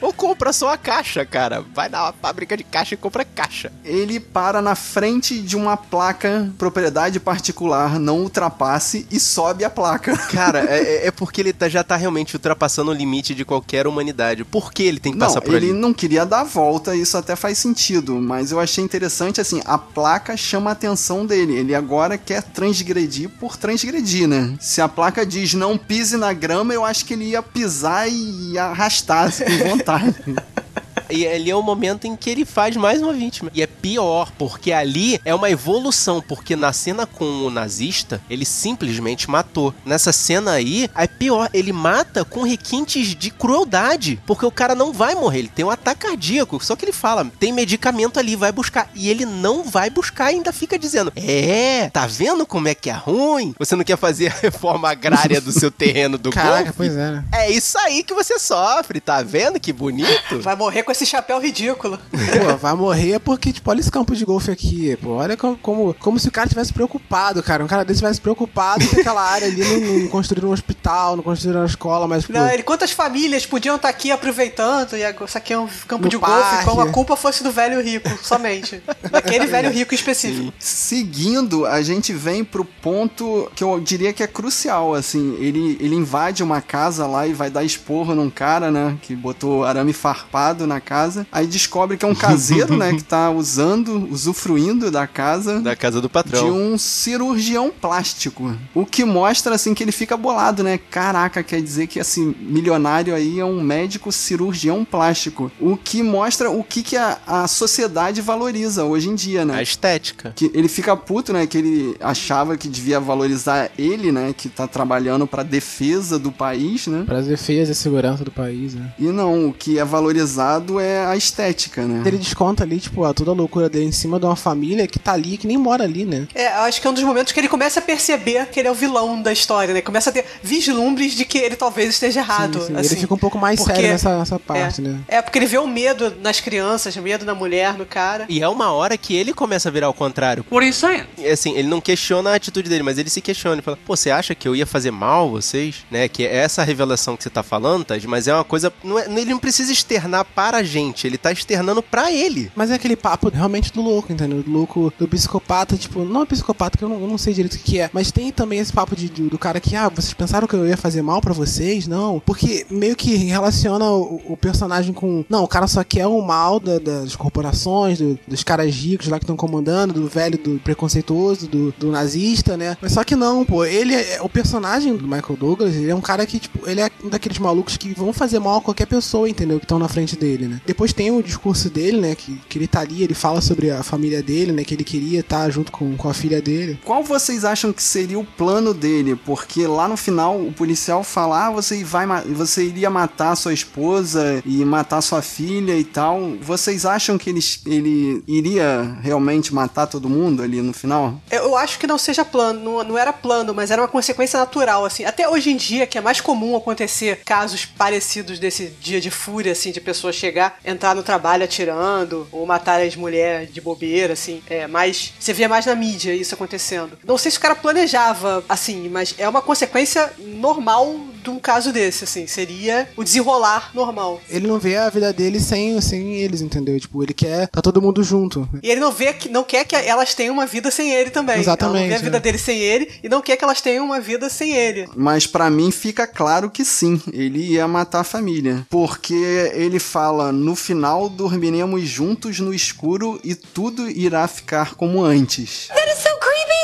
[0.00, 1.64] Ou compra só a caixa, cara.
[1.74, 3.72] Vai na fábrica de caixa e compra caixa.
[3.84, 10.16] Ele para na frente de uma placa propriedade particular, não ultrapasse e sobe a placa.
[10.32, 14.44] Cara, é, é porque ele tá- já tá realmente ultrapassando o limite de qualquer humanidade.
[14.44, 15.78] Por que ele tem que Não, passar por ele ali?
[15.78, 19.78] não queria dar a volta, isso até faz sentido, mas eu achei interessante assim, a
[19.78, 21.54] placa chama a atenção dele.
[21.56, 24.54] Ele agora quer transgredir por transgredir, né?
[24.60, 28.58] Se a placa diz não pise na grama, eu acho que ele ia pisar e
[28.58, 30.14] arrastar com vontade.
[31.10, 33.50] E ali é o momento em que ele faz mais uma vítima.
[33.54, 38.44] E é pior, porque ali é uma evolução, porque na cena com o nazista, ele
[38.44, 39.74] simplesmente matou.
[39.84, 44.92] Nessa cena aí, é pior, ele mata com requintes de crueldade, porque o cara não
[44.92, 46.62] vai morrer, ele tem um ataque cardíaco.
[46.64, 48.88] Só que ele fala, tem medicamento ali, vai buscar.
[48.94, 52.90] E ele não vai buscar e ainda fica dizendo: É, tá vendo como é que
[52.90, 53.54] é ruim?
[53.58, 56.76] Você não quer fazer a reforma agrária do seu terreno do Caraca, golfe?
[56.76, 57.10] pois é.
[57.12, 57.24] né?
[57.32, 60.40] É isso aí que você sofre, tá vendo que bonito?
[60.40, 61.98] Vai morrer com esse chapéu ridículo.
[62.10, 65.10] Pô, vai morrer porque, tipo, olha esse campo de golfe aqui, pô.
[65.16, 67.62] Olha como, como, como se o cara tivesse preocupado, cara.
[67.62, 71.22] Um cara desse tivesse preocupado que aquela área ali não, não construíram um hospital, não
[71.22, 75.24] construíram uma escola, mas, pô, Não, ele, quantas famílias podiam estar aqui aproveitando e agora-
[75.26, 76.64] isso aqui é um campo de golfe, parque.
[76.64, 78.82] como a culpa fosse do velho rico, somente.
[79.10, 80.52] Daquele velho rico específico.
[80.58, 85.94] Seguindo, a gente vem pro ponto que eu diria que é crucial, assim, ele, ele
[85.94, 90.66] invade uma casa lá e vai dar esporro num cara, né, que botou arame farpado
[90.66, 95.60] na casa, aí descobre que é um caseiro, né, que tá usando, usufruindo da casa
[95.60, 96.44] Da casa do patrão.
[96.44, 98.54] de um cirurgião plástico.
[98.74, 100.78] O que mostra, assim, que ele fica bolado, né?
[100.90, 105.50] Caraca, quer dizer que esse milionário aí é um médico cirurgião plástico.
[105.60, 109.56] O que mostra o que, que a, a sociedade valoriza hoje em dia, né?
[109.56, 110.32] A estética.
[110.34, 111.46] Que ele fica puto, né?
[111.46, 114.34] Que ele achava que devia valorizar ele, né?
[114.36, 117.04] Que tá trabalhando pra defesa do país, né?
[117.06, 118.92] pra defesa e segurança do país, né?
[118.98, 122.02] E não, o que é valorizado é a estética, né?
[122.06, 124.98] Ele desconta ali, tipo, a toda a loucura dele em cima de uma família que
[124.98, 126.26] tá ali, que nem mora ali, né?
[126.34, 128.68] É, eu acho que é um dos momentos que ele começa a perceber que ele
[128.68, 129.80] é o vilão da história, né?
[129.80, 132.60] Começa a ter vislumbres de que ele talvez esteja errado.
[132.60, 132.76] Sim, sim.
[132.76, 132.86] assim.
[132.92, 134.84] ele fica um pouco mais Porque- sério nessa, nessa parte, é.
[134.84, 135.00] né?
[135.08, 138.26] É, porque ele vê o medo nas crianças, medo na mulher, no cara.
[138.28, 140.44] E é uma hora que ele começa a virar ao contrário.
[140.50, 141.04] You saying?
[141.18, 143.56] E, Assim, ele não questiona a atitude dele, mas ele se questiona.
[143.56, 145.84] Ele fala, pô, você acha que eu ia fazer mal a vocês?
[145.90, 146.08] Né?
[146.08, 148.72] Que é essa revelação que você tá falando, Taj, mas é uma coisa...
[148.82, 152.50] Não é- ele não precisa externar para a gente, ele tá externando pra ele.
[152.54, 154.42] Mas é aquele papo realmente do louco, entendeu?
[154.42, 157.54] Do louco, do psicopata, tipo, não é psicopata, que eu não, eu não sei direito
[157.54, 160.12] o que é, mas tem também esse papo de, do, do cara que, ah, vocês
[160.14, 161.86] pensaram que eu ia fazer mal pra vocês?
[161.86, 162.20] Não.
[162.24, 166.58] Porque meio que relaciona o, o personagem com, não, o cara só quer o mal
[166.60, 171.46] da- das corporações, do- dos caras ricos lá que estão comandando, do velho, do preconceituoso,
[171.48, 172.76] do, do nazista, né?
[172.80, 176.00] Mas só que não, pô, ele é, o personagem do Michael Douglas, ele é um
[176.00, 179.28] cara que, tipo, ele é um daqueles malucos que vão fazer mal a qualquer pessoa,
[179.28, 179.58] entendeu?
[179.58, 180.53] Que estão na frente dele, né?
[180.66, 182.14] Depois tem o discurso dele, né?
[182.14, 184.64] Que, que ele tá ali, ele fala sobre a família dele, né?
[184.64, 186.78] Que ele queria estar junto com, com a filha dele.
[186.84, 189.16] Qual vocês acham que seria o plano dele?
[189.16, 194.42] Porque lá no final o policial fala: ah, você, vai, você iria matar sua esposa
[194.44, 196.36] e matar sua filha e tal.
[196.40, 201.20] Vocês acham que ele, ele iria realmente matar todo mundo ali no final?
[201.30, 204.84] Eu acho que não seja plano, não, não era plano, mas era uma consequência natural,
[204.84, 205.04] assim.
[205.04, 209.52] Até hoje em dia, que é mais comum acontecer casos parecidos desse dia de fúria,
[209.52, 214.42] assim, de pessoa chegar, entrar no trabalho atirando, ou matar as mulheres de bobeira, assim.
[214.48, 216.98] É, mas você vê mais na mídia isso acontecendo.
[217.04, 221.72] Não sei se o cara planejava, assim, mas é uma consequência normal de um caso
[221.72, 222.26] desse, assim.
[222.26, 224.20] Seria o desenrolar normal.
[224.28, 226.78] Ele não vê a vida dele sem, sem eles, entendeu?
[226.78, 228.48] Tipo, ele quer tá todo mundo junto.
[228.62, 231.38] E ele não vê que não quer que elas tenham uma vida sem ele também.
[231.38, 232.20] Exatamente, Ela não vê a vida é.
[232.20, 234.88] dele sem ele e não quer que elas tenham uma vida sem ele.
[234.96, 238.66] Mas pra mim fica claro que sim, ele ia matar a família.
[238.68, 239.14] Porque
[239.54, 245.68] ele fala: no final dormiremos juntos no escuro e tudo irá ficar como antes.
[245.68, 246.54] That is so creepy!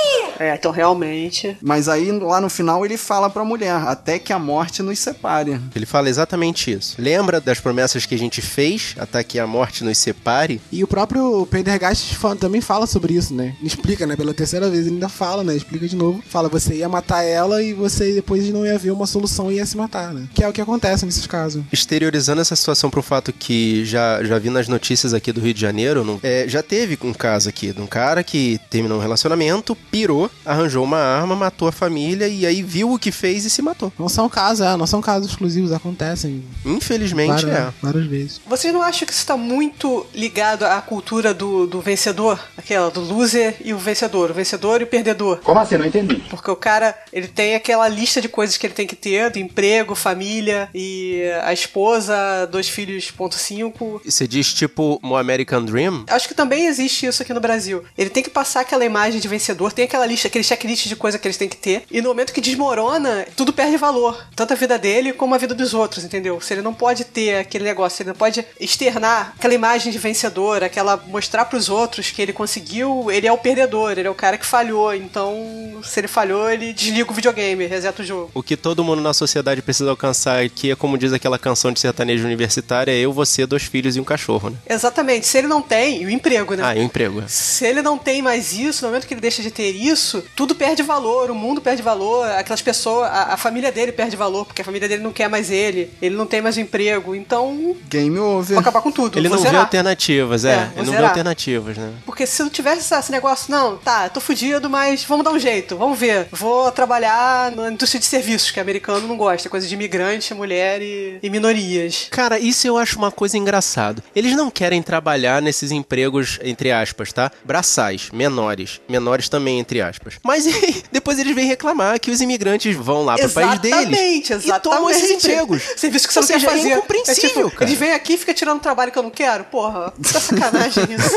[0.40, 1.54] É, então realmente.
[1.60, 5.60] Mas aí lá no final ele fala pra mulher, até que a morte nos separe.
[5.74, 6.96] Ele fala exatamente isso.
[6.98, 10.58] Lembra das promessas que a gente fez, até que a morte nos separe?
[10.72, 13.54] E o próprio Pendergast também fala sobre isso, né?
[13.58, 14.16] Ele explica, né?
[14.16, 15.54] Pela terceira vez ele ainda fala, né?
[15.54, 16.22] Explica de novo.
[16.26, 19.66] Fala, você ia matar ela e você depois não ia ver uma solução e ia
[19.66, 20.26] se matar, né?
[20.34, 21.62] Que é o que acontece nesses casos.
[21.70, 25.60] Exteriorizando essa situação pro fato que já, já vi nas notícias aqui do Rio de
[25.60, 29.74] Janeiro, não- é, já teve um caso aqui de um cara que terminou um relacionamento,
[29.90, 33.62] pirou, arranjou uma arma, matou a família e aí viu o que fez e se
[33.62, 33.92] matou.
[33.98, 37.72] Não são casos, é, não são casos exclusivos, acontecem Infelizmente várias, é.
[37.82, 38.40] várias vezes.
[38.46, 42.38] Vocês não acham que isso tá muito ligado à cultura do, do vencedor?
[42.56, 45.38] Aquela do loser e o vencedor, o vencedor e o perdedor.
[45.38, 45.76] Como assim?
[45.76, 46.16] Não entendi.
[46.28, 49.38] Porque o cara, ele tem aquela lista de coisas que ele tem que ter, do
[49.38, 54.00] emprego, família e a esposa, dois filhos, ponto cinco.
[54.04, 56.04] Você diz tipo um American Dream?
[56.08, 57.84] Acho que também existe isso aqui no Brasil.
[57.98, 61.18] Ele tem que passar aquela imagem de vencedor, tem aquela lista, aquele checklist de coisa
[61.18, 61.82] que eles têm que ter.
[61.90, 64.26] E no momento que desmorona, tudo perde valor.
[64.36, 66.40] Tanto a vida dele como a vida dos outros, entendeu?
[66.40, 70.62] Se ele não pode ter aquele negócio, ele não pode externar aquela imagem de vencedor,
[70.62, 74.38] aquela mostrar pros outros que ele conseguiu, ele é o perdedor, ele é o cara
[74.38, 74.94] que falhou.
[74.94, 78.30] Então, se ele falhou, ele desliga o videogame, reseta o jogo.
[78.34, 81.80] O que todo mundo na sociedade precisa alcançar, que é como diz aquela canção de
[81.80, 84.56] sertanejo universitário, é eu, você, dois filhos e um cachorro, né?
[84.68, 85.26] Exatamente.
[85.26, 86.62] Se ele não tem, e o emprego, né?
[86.64, 87.22] Ah, e um emprego.
[87.26, 90.54] Se ele não tem mais isso, no momento que ele deixa de ter isso, tudo
[90.54, 94.62] perde valor, o mundo perde valor, aquelas pessoas, a, a família dele perde valor, porque
[94.62, 98.18] a família dele não quer mais ele, ele não tem mais o emprego, então Game
[98.18, 98.54] over.
[98.54, 99.18] vou acabar com tudo.
[99.18, 100.50] Ele não vê alternativas, é.
[100.50, 101.08] É, ele não vê zerar.
[101.10, 101.92] alternativas, né?
[102.04, 105.76] Porque se não tivesse esse negócio, não, tá, tô fudido, mas vamos dar um jeito,
[105.76, 106.28] vamos ver.
[106.32, 111.18] Vou trabalhar na indústria de serviços, que americano não gosta, coisa de imigrante, mulher e,
[111.22, 112.08] e minorias.
[112.10, 114.02] Cara, isso eu acho uma coisa engraçada.
[114.16, 117.30] Eles não querem trabalhar nesses empregos, entre aspas, tá?
[117.44, 118.80] Braçais, menores.
[118.88, 120.14] Menores também, entre aspas.
[120.24, 120.46] Mas
[120.90, 123.76] depois eles vêm reclamar que os imigrantes vão lá pro país deles.
[123.76, 124.58] Exatamente, exatamente.
[124.58, 125.62] E tomam esses empregos.
[125.76, 126.70] Serviço que você Ou não seja, quer fazer.
[126.70, 127.70] É incompreensível, tipo, cara.
[127.70, 129.44] Eles vêm aqui e ficam tirando trabalho que eu não quero.
[129.44, 131.16] Porra, tá sacanagem isso.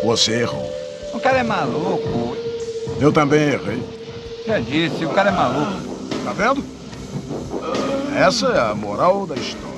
[0.02, 0.72] Você errou.
[1.12, 2.34] O cara é maluco.
[2.98, 3.82] Eu também errei.
[4.46, 6.08] Já disse, o cara é maluco.
[6.24, 6.79] Tá vendo?
[8.16, 9.69] Essa é a moral da história.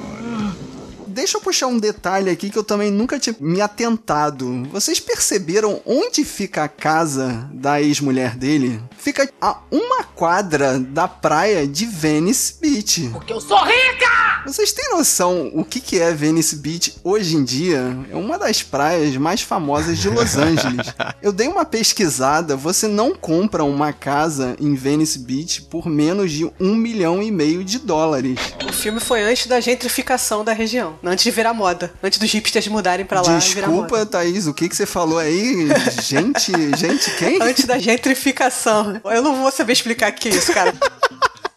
[1.12, 4.66] Deixa eu puxar um detalhe aqui que eu também nunca tinha me atentado.
[4.72, 8.80] Vocês perceberam onde fica a casa da ex-mulher dele?
[8.96, 13.10] Fica a uma quadra da praia de Venice Beach.
[13.12, 14.42] Porque eu sou rica!
[14.46, 17.96] Vocês têm noção o que que é Venice Beach hoje em dia?
[18.10, 20.94] É uma das praias mais famosas de Los Angeles.
[21.22, 26.50] Eu dei uma pesquisada, você não compra uma casa em Venice Beach por menos de
[26.58, 28.38] um milhão e meio de dólares.
[28.68, 30.98] O filme foi antes da gentrificação da região.
[31.04, 31.92] Antes de virar moda.
[32.02, 33.82] Antes dos hipsters mudarem pra lá e virar moda.
[33.82, 35.68] Desculpa, Thaís, o que que você falou aí?
[36.02, 37.40] Gente, gente, quem?
[37.42, 39.00] Antes da gentrificação.
[39.04, 40.72] Eu não vou saber explicar o que é isso, cara.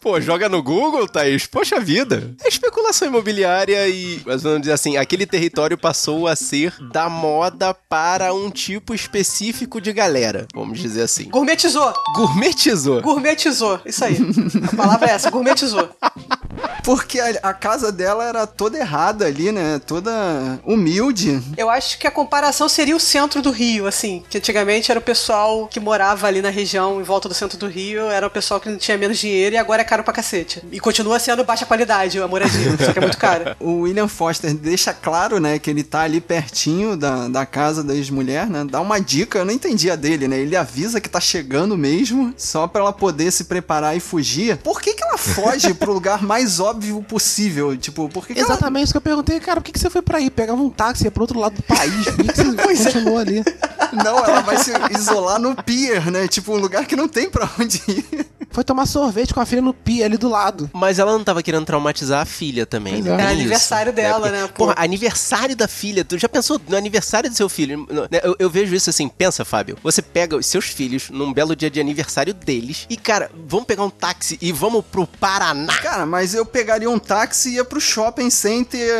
[0.06, 1.48] Pô, joga no Google, Thaís.
[1.48, 2.32] Poxa vida.
[2.44, 7.74] É especulação imobiliária e, mas vamos dizer assim, aquele território passou a ser da moda
[7.74, 10.46] para um tipo específico de galera.
[10.54, 11.28] Vamos dizer assim.
[11.28, 11.92] Gourmetizou.
[12.14, 13.02] Gourmetizou.
[13.02, 13.80] Gourmetizou.
[13.84, 14.16] Isso aí.
[14.72, 15.90] A palavra é essa, gourmetizou.
[16.86, 19.80] Porque a, a casa dela era toda errada ali, né?
[19.84, 21.42] Toda humilde.
[21.56, 24.22] Eu acho que a comparação seria o centro do Rio, assim.
[24.30, 27.66] Que antigamente era o pessoal que morava ali na região, em volta do centro do
[27.66, 30.62] Rio, era o pessoal que não tinha menos dinheiro e agora é caro pra cacete.
[30.70, 33.56] E continua sendo baixa qualidade a moradia, só que é muito caro.
[33.58, 37.94] O William Foster deixa claro, né, que ele tá ali pertinho da, da casa da
[37.94, 38.64] ex-mulher, né?
[38.64, 40.38] Dá uma dica, eu não entendi a dele, né?
[40.38, 44.58] Ele avisa que tá chegando mesmo, só pra ela poder se preparar e fugir.
[44.58, 47.76] Por que ela foge pro lugar mais óbvio possível?
[47.76, 48.50] Tipo, por que, que ela...
[48.50, 50.30] Exatamente isso que eu perguntei, cara, por que, que você foi pra aí?
[50.30, 52.92] Pegava um táxi, ia pro outro lado do país, por que, que você Pois é.
[52.92, 53.42] continuou ali?
[53.92, 56.28] Não, ela vai se isolar no pier, né?
[56.28, 58.26] Tipo, um lugar que não tem pra onde ir.
[58.50, 60.70] Foi tomar sorvete com a filha no pi ali do lado.
[60.72, 63.02] Mas ela não tava querendo traumatizar a filha também.
[63.02, 63.10] Né?
[63.10, 63.14] é.
[63.14, 64.52] Era isso, aniversário dela, Porque, né, pô?
[64.54, 66.04] Porra, aniversário da filha.
[66.04, 67.86] Tu já pensou no aniversário do seu filho?
[68.10, 69.76] Né, Eu, eu vejo isso assim, pensa, Fábio.
[69.82, 73.82] Você pega os seus filhos num belo dia de aniversário deles e, cara, vamos pegar
[73.84, 75.72] um táxi e vamos pro Paraná.
[75.78, 78.90] Cara, mas eu pegaria um táxi e ia pro shopping center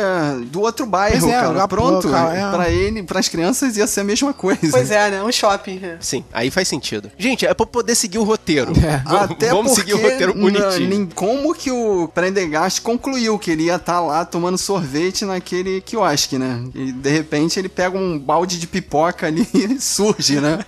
[0.47, 1.47] do outro bairro, Pois é, cara.
[1.49, 2.07] lugar Pronto.
[2.07, 2.51] local, é.
[2.51, 4.59] Pra ele, pras crianças ia ser a mesma coisa.
[4.71, 5.23] Pois é, né?
[5.27, 5.79] Um shopping.
[5.83, 5.97] é.
[5.99, 7.11] Sim, aí faz sentido.
[7.17, 8.71] Gente, é pra poder seguir o roteiro.
[8.79, 9.01] É.
[9.05, 10.63] Ah, Até Vamos porque seguir o roteiro bonitinho.
[10.81, 15.79] na- nem como que o Prendergast concluiu que ele ia estar lá tomando sorvete naquele
[15.81, 16.63] quiosque, né?
[16.73, 20.59] E de repente ele pega um balde de pipoca ali e surge, né?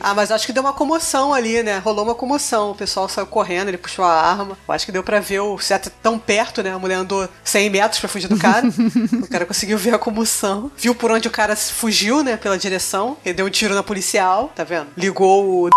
[0.00, 1.78] Ah, mas acho que deu uma comoção ali, né?
[1.78, 2.72] Rolou uma comoção.
[2.72, 4.56] O pessoal saiu correndo, ele puxou a arma.
[4.68, 6.72] Eu acho que deu pra ver o Seth tão perto, né?
[6.72, 8.66] A mulher andou 100 metros pra fugir do cara.
[9.22, 10.70] o cara conseguiu ver a comoção.
[10.76, 12.36] Viu por onde o cara fugiu, né?
[12.36, 13.16] Pela direção.
[13.24, 14.88] Ele deu um tiro na policial, tá vendo?
[14.96, 15.70] Ligou o.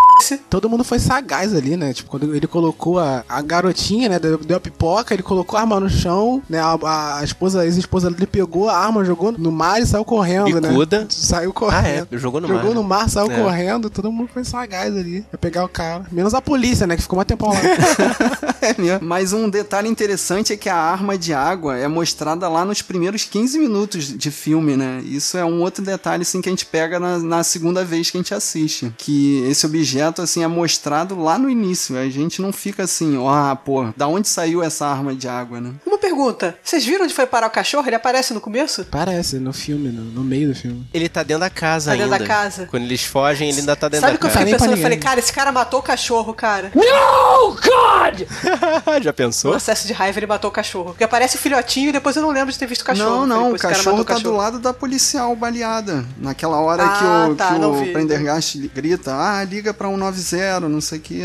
[0.50, 1.94] Todo mundo foi sagaz ali, né?
[1.94, 4.20] Tipo, quando ele colocou a, a garotinha, né?
[4.20, 6.60] Deu, deu a pipoca, ele colocou a arma no chão, né?
[6.60, 10.04] A, a- a esposa, a ex-esposa dele pegou a arma, jogou no mar e saiu
[10.06, 11.00] correndo, Bicuda.
[11.02, 11.08] né?
[11.10, 11.86] Saiu correndo.
[11.86, 12.88] Ah, é, jogou no Jogou mar, no né?
[12.88, 13.42] mar, saiu É.
[13.42, 15.22] correndo, todo mundo foi sagaz ali.
[15.30, 16.06] Pra pegar o cara.
[16.12, 16.96] Menos a polícia, né?
[16.96, 17.60] Que ficou mais tempão lá.
[18.62, 19.00] É mesmo.
[19.08, 23.24] Mas um detalhe interessante é que a arma de água é mostrada lá nos primeiros
[23.24, 25.02] 15 minutos de filme, né?
[25.04, 28.18] Isso é um outro detalhe, assim, que a gente pega na, na segunda vez que
[28.18, 28.94] a gente assiste.
[29.00, 30.71] Que esse objeto, assim, é mostrado
[31.18, 31.98] lá no início.
[31.98, 35.60] A gente não fica assim, ó, ah, pô, da onde saiu essa arma de água,
[35.62, 35.72] né?
[35.86, 37.88] Uma pergunta: vocês viram onde foi parar o cachorro?
[37.88, 38.86] Ele aparece no começo?
[38.86, 40.88] Parece, no filme, no, no meio do filme.
[40.94, 42.20] Ele tá dentro da casa Tá dentro ainda.
[42.20, 42.68] da casa.
[42.70, 44.46] Quando eles fogem, ele ainda tá dentro Sabe o que da eu casa.
[44.46, 44.78] fiquei pensando?
[44.78, 46.72] Eu falei, cara, esse cara matou o cachorro, cara.
[46.76, 48.28] No, God!
[49.02, 49.52] Já pensou?
[49.52, 50.90] No acesso de raiva, ele matou o cachorro.
[50.92, 53.10] Porque aparece o filhotinho e depois eu não lembro de ter visto o cachorro.
[53.10, 56.06] não, não, o cachorro tá do lado da policial baleada.
[56.18, 57.92] Naquela hora Ah, que o, tá, que o vi.
[57.92, 61.22] Prendergast grita, ah, liga pra 190, não sei o que.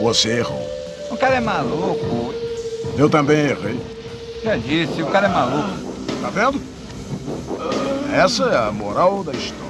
[0.00, 0.68] Você errou.
[1.10, 2.34] O cara é maluco.
[2.96, 3.80] Eu também errei.
[4.42, 5.70] Já disse, o cara é maluco.
[6.20, 6.60] Tá vendo?
[8.12, 9.63] Essa é a moral da história.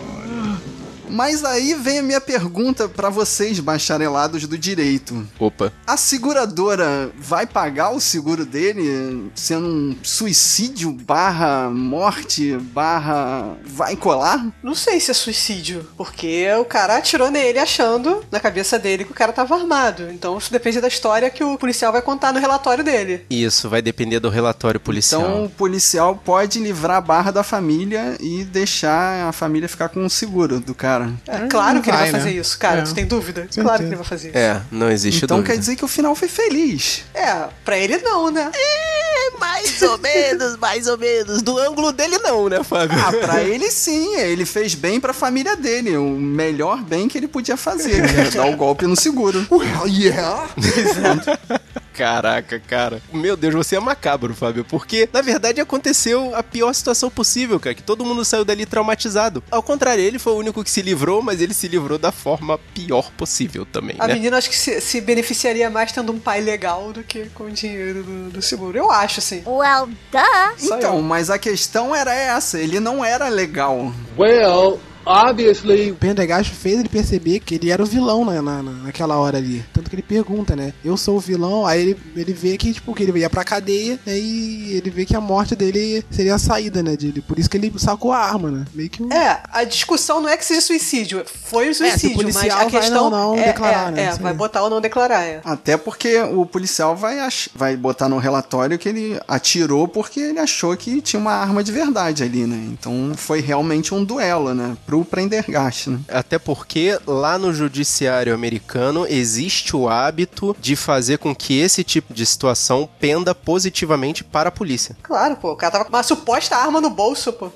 [1.14, 5.24] Mas aí vem a minha pergunta pra vocês, bacharelados do direito.
[5.38, 5.72] Opa.
[5.86, 14.44] A seguradora vai pagar o seguro dele sendo um suicídio barra morte barra vai colar?
[14.60, 19.12] Não sei se é suicídio, porque o cara atirou nele achando na cabeça dele que
[19.12, 20.10] o cara tava armado.
[20.10, 23.24] Então isso depende da história que o policial vai contar no relatório dele.
[23.30, 25.20] Isso, vai depender do relatório policial.
[25.20, 30.04] Então o policial pode livrar a barra da família e deixar a família ficar com
[30.04, 31.03] o seguro do cara.
[31.26, 32.36] É claro que ele vai vai, fazer né?
[32.40, 32.80] isso, cara.
[32.80, 32.82] É.
[32.82, 33.42] Tu tem dúvida?
[33.42, 33.62] Certeza.
[33.62, 34.38] Claro que ele vai fazer isso.
[34.38, 35.54] É, não existe Então dúvida.
[35.54, 37.02] quer dizer que o final foi feliz.
[37.14, 38.50] É, pra ele não, né?
[38.54, 41.42] É, mais ou menos, mais ou menos.
[41.42, 42.98] Do ângulo dele não, né, Fábio?
[42.98, 47.28] Ah, pra ele sim, ele fez bem pra família dele, o melhor bem que ele
[47.28, 49.46] podia fazer, que é dar o golpe no seguro.
[49.50, 50.48] Well, yeah.
[51.94, 53.00] Caraca, cara.
[53.12, 54.64] Meu Deus, você é macabro, Fábio.
[54.64, 57.74] Porque, na verdade, aconteceu a pior situação possível, cara.
[57.74, 59.42] Que todo mundo saiu dali traumatizado.
[59.50, 62.58] Ao contrário, ele foi o único que se livrou, mas ele se livrou da forma
[62.74, 64.14] pior possível também, A né?
[64.14, 67.50] menina acho que se, se beneficiaria mais tendo um pai legal do que com o
[67.50, 68.76] dinheiro do, do seguro.
[68.76, 69.42] Eu acho, assim.
[69.46, 70.54] Well, duh.
[70.60, 73.92] Então, mas a questão era essa, ele não era legal.
[74.18, 75.90] Well, obviously.
[75.90, 79.64] O Pendergast fez ele perceber que ele era o vilão na, na, naquela hora ali.
[79.72, 80.72] Tanto que ele pergunta, né?
[80.84, 83.98] Eu sou o vilão, aí ele, ele vê que, tipo, que ele ia pra cadeia,
[84.06, 84.18] né?
[84.18, 86.96] E ele vê que a morte dele seria a saída, né?
[86.96, 87.20] Dele.
[87.20, 88.64] Por isso que ele sacou a arma, né?
[88.74, 89.12] Meio que um.
[89.12, 91.24] É, a discussão não é que seja suicídio.
[91.26, 93.90] Foi o se o suicídio, mas policial a vai questão não- não é, declarar, é,
[93.90, 94.02] né?
[94.04, 95.40] é, vai botar ou não declarar, é.
[95.44, 97.48] Até porque o policial vai, ach...
[97.54, 101.72] vai botar no relatório que ele atirou porque ele achou que tinha uma arma de
[101.72, 102.68] verdade ali, né?
[102.70, 104.76] Então foi realmente um duelo, né?
[104.86, 106.00] Pro Prendergast, né?
[106.08, 112.12] Até porque lá no judiciário americano existe o hábito de fazer com que esse tipo
[112.12, 114.94] de situação penda positivamente para a polícia.
[115.02, 117.50] Claro, pô, o cara tava com uma suposta arma no bolso, pô.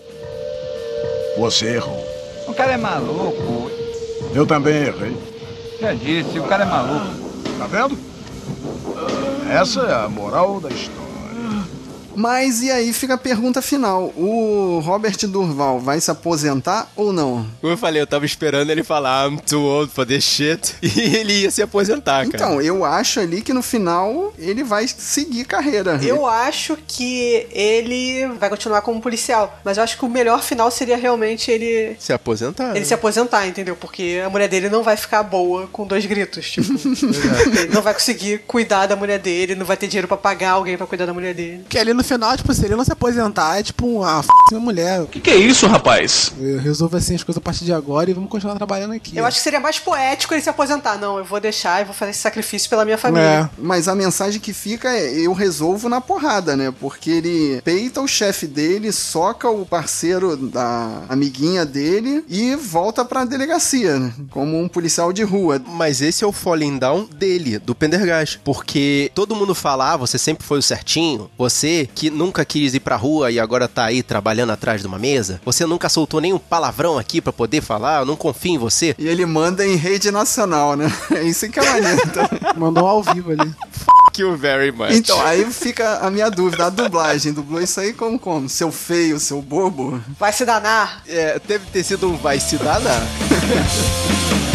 [1.36, 2.02] Você errou.
[2.46, 3.70] O cara é maluco.
[4.34, 5.16] Eu também errei.
[5.80, 7.06] Já disse, o cara é maluco.
[7.58, 7.98] Tá vendo?
[9.50, 11.07] Essa é a moral da história.
[12.18, 17.46] Mas e aí fica a pergunta final: o Robert Durval vai se aposentar ou não?
[17.60, 21.16] Como eu falei, eu tava esperando ele falar I'm too old for this shit e
[21.16, 22.34] ele ia se aposentar, cara.
[22.34, 26.00] Então, eu acho ali que no final ele vai seguir carreira.
[26.02, 30.72] Eu acho que ele vai continuar como policial, mas eu acho que o melhor final
[30.72, 32.70] seria realmente ele Se aposentar.
[32.70, 32.84] ele né?
[32.84, 33.76] se aposentar, entendeu?
[33.76, 36.66] Porque a mulher dele não vai ficar boa com dois gritos, tipo,
[37.60, 40.76] ele não vai conseguir cuidar da mulher dele, não vai ter dinheiro pra pagar alguém
[40.76, 41.64] pra cuidar da mulher dele.
[41.68, 44.60] Que ali no final, tipo, se ele não se aposentar, é tipo uma f minha
[44.60, 45.06] mulher.
[45.06, 46.32] Que que é isso, rapaz?
[46.40, 49.16] Eu resolvo assim as coisas a partir de agora e vamos continuar trabalhando aqui.
[49.16, 50.98] Eu acho que seria mais poético ele se aposentar.
[50.98, 53.50] Não, eu vou deixar e vou fazer esse sacrifício pela minha família.
[53.58, 56.72] Mas a mensagem que fica é: eu resolvo na porrada, né?
[56.80, 63.24] Porque ele peita o chefe dele, soca o parceiro da amiguinha dele e volta pra
[63.24, 64.12] delegacia, né?
[64.30, 65.60] Como um policial de rua.
[65.66, 68.40] Mas esse é o falling down dele, do Pendergast.
[68.44, 72.80] Porque todo mundo fala, ah, você sempre foi o certinho, você que nunca quis ir
[72.80, 75.40] pra rua e agora tá aí trabalhando atrás de uma mesa?
[75.44, 78.02] Você nunca soltou nenhum palavrão aqui pra poder falar?
[78.02, 78.94] Eu não confio em você?
[78.96, 80.88] E ele manda em rede nacional, né?
[81.10, 82.00] É isso que é maneiro.
[82.06, 82.28] Então.
[82.56, 83.52] Mandou ao vivo ali.
[83.72, 84.92] Fuck you very much.
[84.92, 86.66] Então, aí fica a minha dúvida.
[86.66, 88.48] A dublagem dublou isso aí como como?
[88.48, 90.00] Seu feio, seu bobo?
[90.18, 91.02] Vai se danar.
[91.08, 93.02] É, deve ter sido um vai se danar.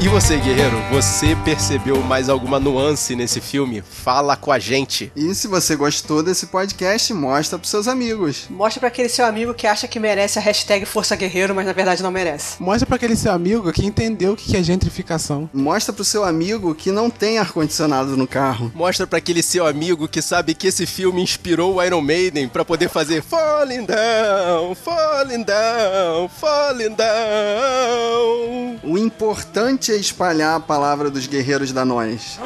[0.00, 3.82] E você, guerreiro, você percebeu mais alguma nuance nesse filme?
[3.82, 5.10] Fala com a gente.
[5.16, 8.46] E se você gostou desse podcast, mostra pros seus amigos.
[8.48, 11.72] Mostra pra aquele seu amigo que acha que merece a hashtag Força Guerreiro, mas na
[11.72, 12.62] verdade não merece.
[12.62, 15.50] Mostra pra aquele seu amigo que entendeu o que é gentrificação.
[15.52, 18.70] Mostra pro seu amigo que não tem ar-condicionado no carro.
[18.76, 22.64] Mostra pra aquele seu amigo que sabe que esse filme inspirou o Iron Maiden pra
[22.64, 28.78] poder fazer Falling Down, Falling Down, Falling Down.
[28.84, 32.38] O importante é espalhar a palavra dos guerreiros da nós.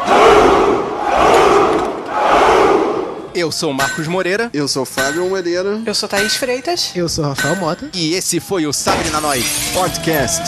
[3.34, 4.50] Eu sou Marcos Moreira.
[4.52, 5.80] Eu sou Fábio Moreira.
[5.86, 6.92] Eu sou Thaís Freitas.
[6.94, 7.88] Eu sou Rafael Mota.
[7.94, 10.42] E esse foi o Sabre na Nós Podcast.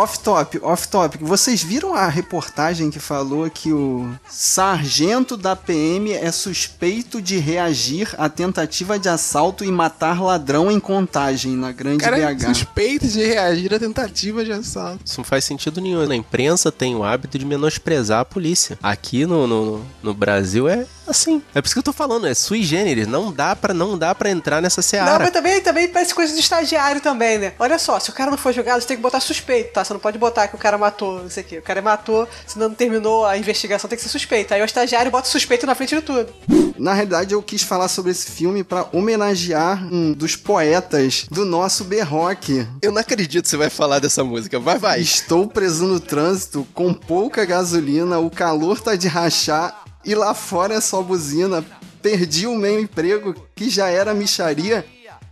[0.00, 1.20] Off top, off topic.
[1.20, 8.08] Vocês viram a reportagem que falou que o sargento da PM é suspeito de reagir
[8.16, 12.54] à tentativa de assalto e matar ladrão em contagem na Grande Cara, BH?
[12.54, 15.02] suspeito de reagir à tentativa de assalto.
[15.04, 16.00] Isso não faz sentido nenhum.
[16.00, 18.78] A imprensa tem o hábito de menosprezar a polícia.
[18.82, 21.42] Aqui no, no, no Brasil é assim.
[21.54, 23.06] É por isso que eu tô falando, é sui generis.
[23.06, 25.18] Não dá pra, não dá pra entrar nessa Não, seara.
[25.18, 27.52] mas também, também parece coisa de estagiário também, né?
[27.58, 29.84] Olha só, se o cara não for julgado, você tem que botar suspeito, tá?
[29.84, 31.58] Você não pode botar que o cara matou, não sei o quê.
[31.58, 34.52] O cara matou, senão não terminou a investigação, tem que ser suspeito.
[34.54, 36.32] Aí o estagiário bota suspeito na frente de tudo.
[36.78, 41.84] Na realidade, eu quis falar sobre esse filme pra homenagear um dos poetas do nosso
[41.84, 42.66] B-Rock.
[42.80, 44.58] Eu não acredito que você vai falar dessa música.
[44.58, 45.00] Vai, vai.
[45.00, 50.74] Estou preso no trânsito, com pouca gasolina, o calor tá de rachar e lá fora
[50.74, 51.64] é só buzina.
[52.02, 54.86] Perdi o meu emprego, que já era micharia,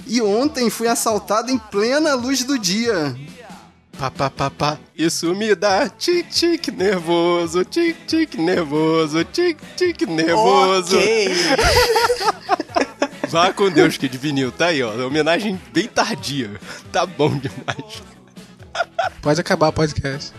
[0.07, 3.17] e ontem fui assaltado em plena luz do dia.
[3.99, 4.79] Pá, pá, pá, pá.
[4.97, 10.97] Isso me dá tic-tic nervoso, tic-tic nervoso, tic-tic nervoso.
[10.97, 11.35] Ok.
[13.29, 14.51] Vá com Deus, Kid Vinil.
[14.51, 15.07] Tá aí, ó.
[15.07, 16.59] Homenagem bem tardia.
[16.91, 18.03] Tá bom demais.
[19.21, 20.33] Pode acabar o podcast.